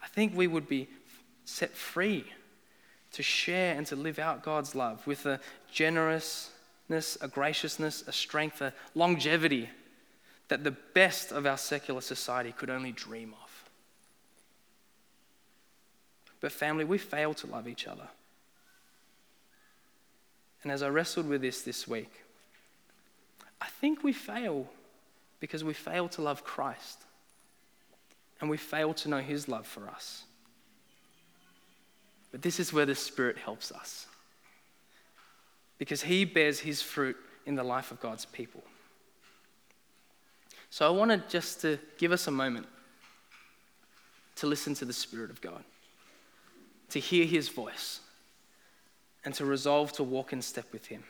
I 0.03 0.07
think 0.07 0.35
we 0.35 0.47
would 0.47 0.67
be 0.67 0.89
set 1.45 1.71
free 1.71 2.25
to 3.13 3.23
share 3.23 3.75
and 3.75 3.85
to 3.87 3.95
live 3.95 4.19
out 4.19 4.43
God's 4.43 4.75
love 4.75 5.05
with 5.07 5.25
a 5.25 5.39
generousness, 5.71 7.17
a 7.21 7.27
graciousness, 7.27 8.03
a 8.07 8.11
strength, 8.11 8.59
a 8.61 8.73
longevity 8.95 9.69
that 10.49 10.63
the 10.63 10.71
best 10.71 11.31
of 11.31 11.45
our 11.45 11.57
secular 11.57 12.01
society 12.01 12.51
could 12.51 12.69
only 12.69 12.91
dream 12.91 13.33
of. 13.43 13.69
But, 16.41 16.51
family, 16.51 16.83
we 16.83 16.97
fail 16.97 17.33
to 17.35 17.47
love 17.47 17.67
each 17.67 17.87
other. 17.87 18.09
And 20.63 20.71
as 20.71 20.83
I 20.83 20.89
wrestled 20.89 21.27
with 21.27 21.41
this 21.41 21.61
this 21.61 21.87
week, 21.87 22.23
I 23.61 23.67
think 23.67 24.03
we 24.03 24.11
fail 24.11 24.67
because 25.43 25.61
we 25.61 25.73
fail 25.73 26.07
to 26.07 26.21
love 26.21 26.45
Christ 26.45 26.99
and 28.39 28.49
we 28.49 28.55
fail 28.55 28.93
to 28.93 29.09
know 29.09 29.17
his 29.17 29.49
love 29.49 29.67
for 29.67 29.89
us. 29.89 30.23
But 32.31 32.41
this 32.41 32.61
is 32.61 32.71
where 32.71 32.85
the 32.85 32.95
Spirit 32.95 33.37
helps 33.37 33.69
us. 33.69 34.07
Because 35.77 36.01
He 36.01 36.23
bears 36.23 36.61
His 36.61 36.81
fruit 36.81 37.17
in 37.45 37.55
the 37.55 37.63
life 37.63 37.91
of 37.91 37.99
God's 37.99 38.23
people. 38.23 38.63
So 40.69 40.87
I 40.87 40.91
wanted 40.91 41.27
just 41.27 41.59
to 41.59 41.77
give 41.97 42.13
us 42.13 42.27
a 42.27 42.31
moment 42.31 42.67
to 44.37 44.47
listen 44.47 44.73
to 44.75 44.85
the 44.85 44.93
Spirit 44.93 45.29
of 45.29 45.41
God, 45.41 45.65
to 46.91 47.01
hear 47.01 47.25
His 47.25 47.49
voice, 47.49 47.99
and 49.25 49.33
to 49.33 49.43
resolve 49.43 49.91
to 49.91 50.03
walk 50.03 50.31
in 50.31 50.41
step 50.41 50.71
with 50.71 50.85
Him. 50.85 51.03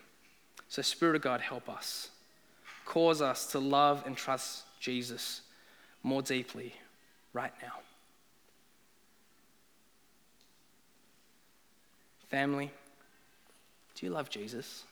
So, 0.68 0.82
Spirit 0.82 1.14
of 1.14 1.22
God, 1.22 1.40
help 1.40 1.68
us. 1.68 2.10
Cause 2.84 3.22
us 3.22 3.46
to 3.52 3.58
love 3.58 4.02
and 4.06 4.16
trust 4.16 4.64
Jesus 4.80 5.40
more 6.02 6.22
deeply 6.22 6.74
right 7.32 7.52
now. 7.62 7.72
Family, 12.28 12.70
do 13.94 14.06
you 14.06 14.12
love 14.12 14.28
Jesus? 14.28 14.84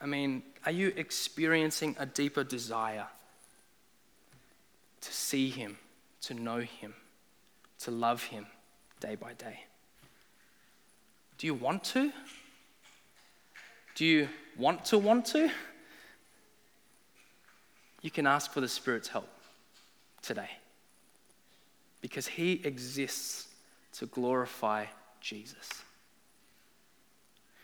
I 0.00 0.06
mean, 0.06 0.42
are 0.64 0.72
you 0.72 0.92
experiencing 0.96 1.94
a 1.98 2.06
deeper 2.06 2.42
desire 2.42 3.06
to 5.00 5.12
see 5.12 5.50
Him, 5.50 5.76
to 6.22 6.34
know 6.34 6.60
Him, 6.60 6.94
to 7.80 7.90
love 7.90 8.24
Him 8.24 8.46
day 8.98 9.14
by 9.14 9.34
day? 9.34 9.64
Do 11.38 11.46
you 11.46 11.54
want 11.54 11.84
to? 11.84 12.12
Do 13.94 14.04
you 14.04 14.28
want 14.56 14.84
to 14.86 14.98
want 14.98 15.26
to? 15.26 15.50
You 18.00 18.10
can 18.10 18.26
ask 18.26 18.52
for 18.52 18.60
the 18.60 18.68
Spirit's 18.68 19.08
help 19.08 19.28
today. 20.22 20.50
Because 22.00 22.26
He 22.26 22.60
exists 22.64 23.48
to 23.94 24.06
glorify 24.06 24.86
Jesus. 25.20 25.68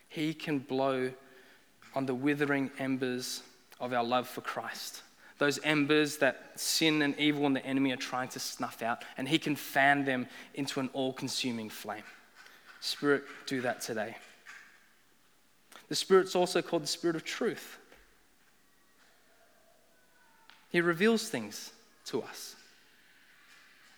He 0.09 0.35
can 0.35 0.59
blow 0.59 1.12
on 1.94 2.07
the 2.07 2.14
withering 2.14 2.70
embers 2.79 3.42
of 3.81 3.92
our 3.92 4.05
love 4.05 4.29
for 4.29 4.42
Christ. 4.42 5.03
Those 5.38 5.59
embers 5.64 6.18
that 6.18 6.53
sin 6.57 7.03
and 7.03 7.18
evil 7.18 7.46
and 7.46 7.57
the 7.57 7.64
enemy 7.64 7.92
are 7.92 7.96
trying 7.96 8.29
to 8.29 8.38
snuff 8.38 8.83
out, 8.83 9.05
and 9.18 9.29
He 9.29 9.38
can 9.38 9.57
fan 9.57 10.05
them 10.05 10.27
into 10.55 10.81
an 10.81 10.90
all 10.92 11.12
consuming 11.12 11.68
flame. 11.68 12.05
Spirit, 12.81 13.25
do 13.46 13.61
that 13.62 13.81
today. 13.81 14.16
The 15.88 15.94
Spirit's 15.94 16.35
also 16.35 16.62
called 16.62 16.83
the 16.83 16.88
Spirit 16.88 17.16
of 17.16 17.25
truth. 17.25 17.79
He 20.71 20.81
reveals 20.81 21.29
things 21.29 21.73
to 22.07 22.23
us. 22.23 22.57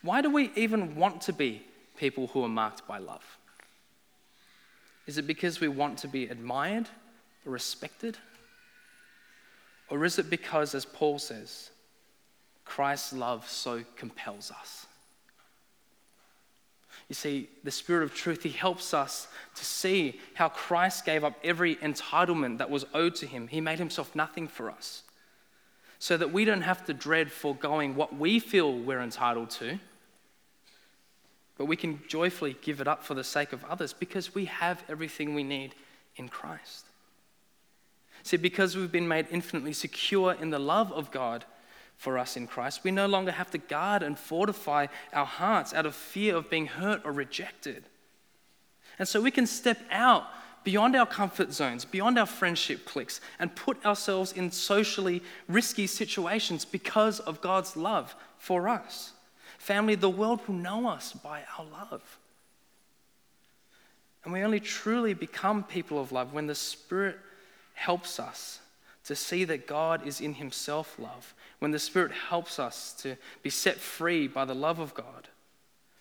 Why 0.02 0.20
do 0.20 0.30
we 0.30 0.50
even 0.54 0.96
want 0.96 1.22
to 1.22 1.32
be 1.32 1.62
people 1.96 2.28
who 2.28 2.44
are 2.44 2.48
marked 2.48 2.86
by 2.86 2.98
love? 2.98 3.24
Is 5.06 5.18
it 5.18 5.26
because 5.26 5.60
we 5.60 5.68
want 5.68 5.98
to 5.98 6.08
be 6.08 6.26
admired 6.26 6.88
or 7.46 7.52
respected? 7.52 8.16
Or 9.90 10.04
is 10.04 10.18
it 10.18 10.28
because, 10.28 10.74
as 10.74 10.84
Paul 10.84 11.18
says, 11.18 11.70
Christ's 12.64 13.14
love 13.14 13.48
so 13.48 13.82
compels 13.96 14.50
us? 14.50 14.86
You 17.08 17.14
see, 17.14 17.48
the 17.64 17.70
Spirit 17.70 18.02
of 18.02 18.14
truth, 18.14 18.42
He 18.42 18.50
helps 18.50 18.92
us 18.92 19.28
to 19.54 19.64
see 19.64 20.20
how 20.34 20.50
Christ 20.50 21.06
gave 21.06 21.24
up 21.24 21.34
every 21.42 21.76
entitlement 21.76 22.58
that 22.58 22.68
was 22.68 22.84
owed 22.92 23.14
to 23.16 23.26
Him. 23.26 23.48
He 23.48 23.62
made 23.62 23.78
Himself 23.78 24.14
nothing 24.14 24.46
for 24.46 24.70
us 24.70 25.04
so 25.98 26.16
that 26.16 26.32
we 26.32 26.44
don't 26.44 26.62
have 26.62 26.84
to 26.86 26.94
dread 26.94 27.30
foregoing 27.30 27.96
what 27.96 28.16
we 28.16 28.38
feel 28.38 28.72
we're 28.72 29.00
entitled 29.00 29.50
to, 29.50 29.78
but 31.56 31.66
we 31.66 31.76
can 31.76 32.00
joyfully 32.06 32.56
give 32.62 32.80
it 32.80 32.86
up 32.86 33.02
for 33.02 33.14
the 33.14 33.24
sake 33.24 33.52
of 33.52 33.64
others 33.64 33.92
because 33.92 34.34
we 34.34 34.44
have 34.44 34.82
everything 34.88 35.34
we 35.34 35.42
need 35.42 35.74
in 36.16 36.28
Christ. 36.28 36.86
See, 38.22 38.36
because 38.36 38.76
we've 38.76 38.92
been 38.92 39.08
made 39.08 39.26
infinitely 39.30 39.72
secure 39.72 40.34
in 40.40 40.50
the 40.50 40.58
love 40.58 40.92
of 40.92 41.10
God 41.10 41.44
for 41.96 42.16
us 42.16 42.36
in 42.36 42.46
Christ, 42.46 42.84
we 42.84 42.92
no 42.92 43.06
longer 43.06 43.32
have 43.32 43.50
to 43.50 43.58
guard 43.58 44.04
and 44.04 44.16
fortify 44.16 44.86
our 45.12 45.26
hearts 45.26 45.74
out 45.74 45.86
of 45.86 45.94
fear 45.94 46.36
of 46.36 46.48
being 46.48 46.66
hurt 46.66 47.02
or 47.04 47.10
rejected. 47.10 47.84
And 48.98 49.08
so 49.08 49.20
we 49.20 49.30
can 49.30 49.46
step 49.46 49.78
out 49.90 50.24
beyond 50.68 50.94
our 50.94 51.06
comfort 51.06 51.50
zones, 51.50 51.86
beyond 51.86 52.18
our 52.18 52.26
friendship 52.26 52.84
cliques, 52.84 53.22
and 53.38 53.56
put 53.56 53.82
ourselves 53.86 54.32
in 54.32 54.50
socially 54.50 55.22
risky 55.48 55.86
situations 55.86 56.66
because 56.66 57.20
of 57.20 57.40
God's 57.40 57.74
love 57.74 58.14
for 58.36 58.68
us. 58.68 59.12
Family, 59.56 59.94
the 59.94 60.10
world 60.10 60.46
will 60.46 60.56
know 60.56 60.86
us 60.86 61.14
by 61.14 61.42
our 61.58 61.64
love. 61.64 62.18
And 64.24 64.32
we 64.34 64.42
only 64.42 64.60
truly 64.60 65.14
become 65.14 65.64
people 65.64 65.98
of 65.98 66.12
love 66.12 66.34
when 66.34 66.48
the 66.48 66.54
Spirit 66.54 67.16
helps 67.72 68.20
us 68.20 68.60
to 69.04 69.16
see 69.16 69.44
that 69.44 69.66
God 69.66 70.06
is 70.06 70.20
in 70.20 70.34
Himself 70.34 70.98
love, 70.98 71.32
when 71.60 71.70
the 71.70 71.78
Spirit 71.78 72.12
helps 72.12 72.58
us 72.58 72.92
to 73.00 73.16
be 73.42 73.48
set 73.48 73.78
free 73.78 74.28
by 74.28 74.44
the 74.44 74.54
love 74.54 74.80
of 74.80 74.92
God 74.92 75.28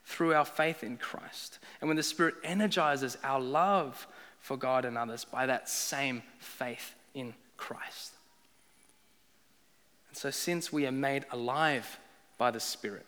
through 0.04 0.34
our 0.34 0.44
faith 0.44 0.84
in 0.84 0.98
Christ, 0.98 1.60
and 1.80 1.88
when 1.88 1.96
the 1.96 2.04
Spirit 2.04 2.36
energizes 2.44 3.18
our 3.24 3.40
love 3.40 4.08
for 4.48 4.56
God 4.56 4.86
and 4.86 4.98
others 4.98 5.26
by 5.26 5.46
that 5.46 5.68
same 5.68 6.24
faith 6.40 6.96
in 7.14 7.34
Christ. 7.58 8.14
And 10.08 10.18
so, 10.18 10.32
since 10.32 10.72
we 10.72 10.88
are 10.88 10.92
made 10.92 11.26
alive 11.34 12.00
by 12.38 12.52
the 12.52 12.60
Spirit, 12.62 13.06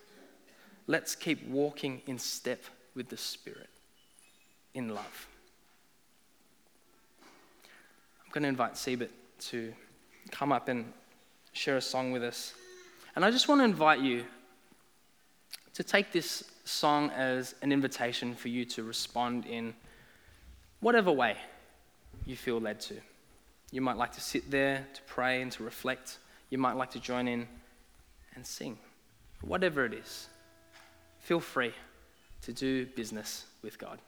let's 0.86 1.16
keep 1.16 1.48
walking 1.48 2.02
in 2.08 2.20
step 2.20 2.62
with 2.94 3.08
the 3.08 3.16
Spirit 3.16 3.70
in 4.74 4.90
love. 4.90 5.28
I'm 7.24 8.32
going 8.34 8.44
to 8.44 8.50
invite 8.50 8.76
Siebert 8.76 9.12
to 9.52 9.74
come 10.32 10.52
up 10.52 10.68
and 10.68 10.92
share 11.54 11.78
a 11.78 11.82
song 11.82 12.12
with 12.12 12.22
us. 12.22 12.54
And 13.16 13.24
I 13.24 13.32
just 13.32 13.48
want 13.48 13.62
to 13.62 13.66
invite 13.66 14.02
you 14.02 14.26
to 15.74 15.84
take 15.84 16.12
this 16.12 16.44
song 16.66 17.12
as 17.12 17.56
an 17.62 17.72
invitation 17.72 18.36
for 18.36 18.50
you 18.50 18.66
to 18.66 18.84
respond 18.84 19.46
in 19.46 19.74
whatever 20.80 21.12
way 21.12 21.36
you 22.26 22.36
feel 22.36 22.60
led 22.60 22.80
to. 22.82 22.96
You 23.72 23.82
might 23.82 23.98
like 23.98 24.14
to 24.14 24.22
sit 24.22 24.50
there 24.50 24.88
to 24.94 25.02
pray 25.04 25.42
and 25.42 25.52
to 25.54 25.64
reflect. 25.64 26.18
You 26.50 26.58
might 26.58 26.76
like 26.76 26.92
to 26.92 27.00
join 27.00 27.28
in 27.28 27.48
and 28.36 28.46
sing. 28.46 28.78
Whatever 29.42 29.86
it 29.86 29.94
is, 29.94 30.28
feel 31.20 31.40
free 31.40 31.74
to 32.42 32.54
do 32.54 32.86
business 32.86 33.46
with 33.62 33.78
God. 33.78 34.00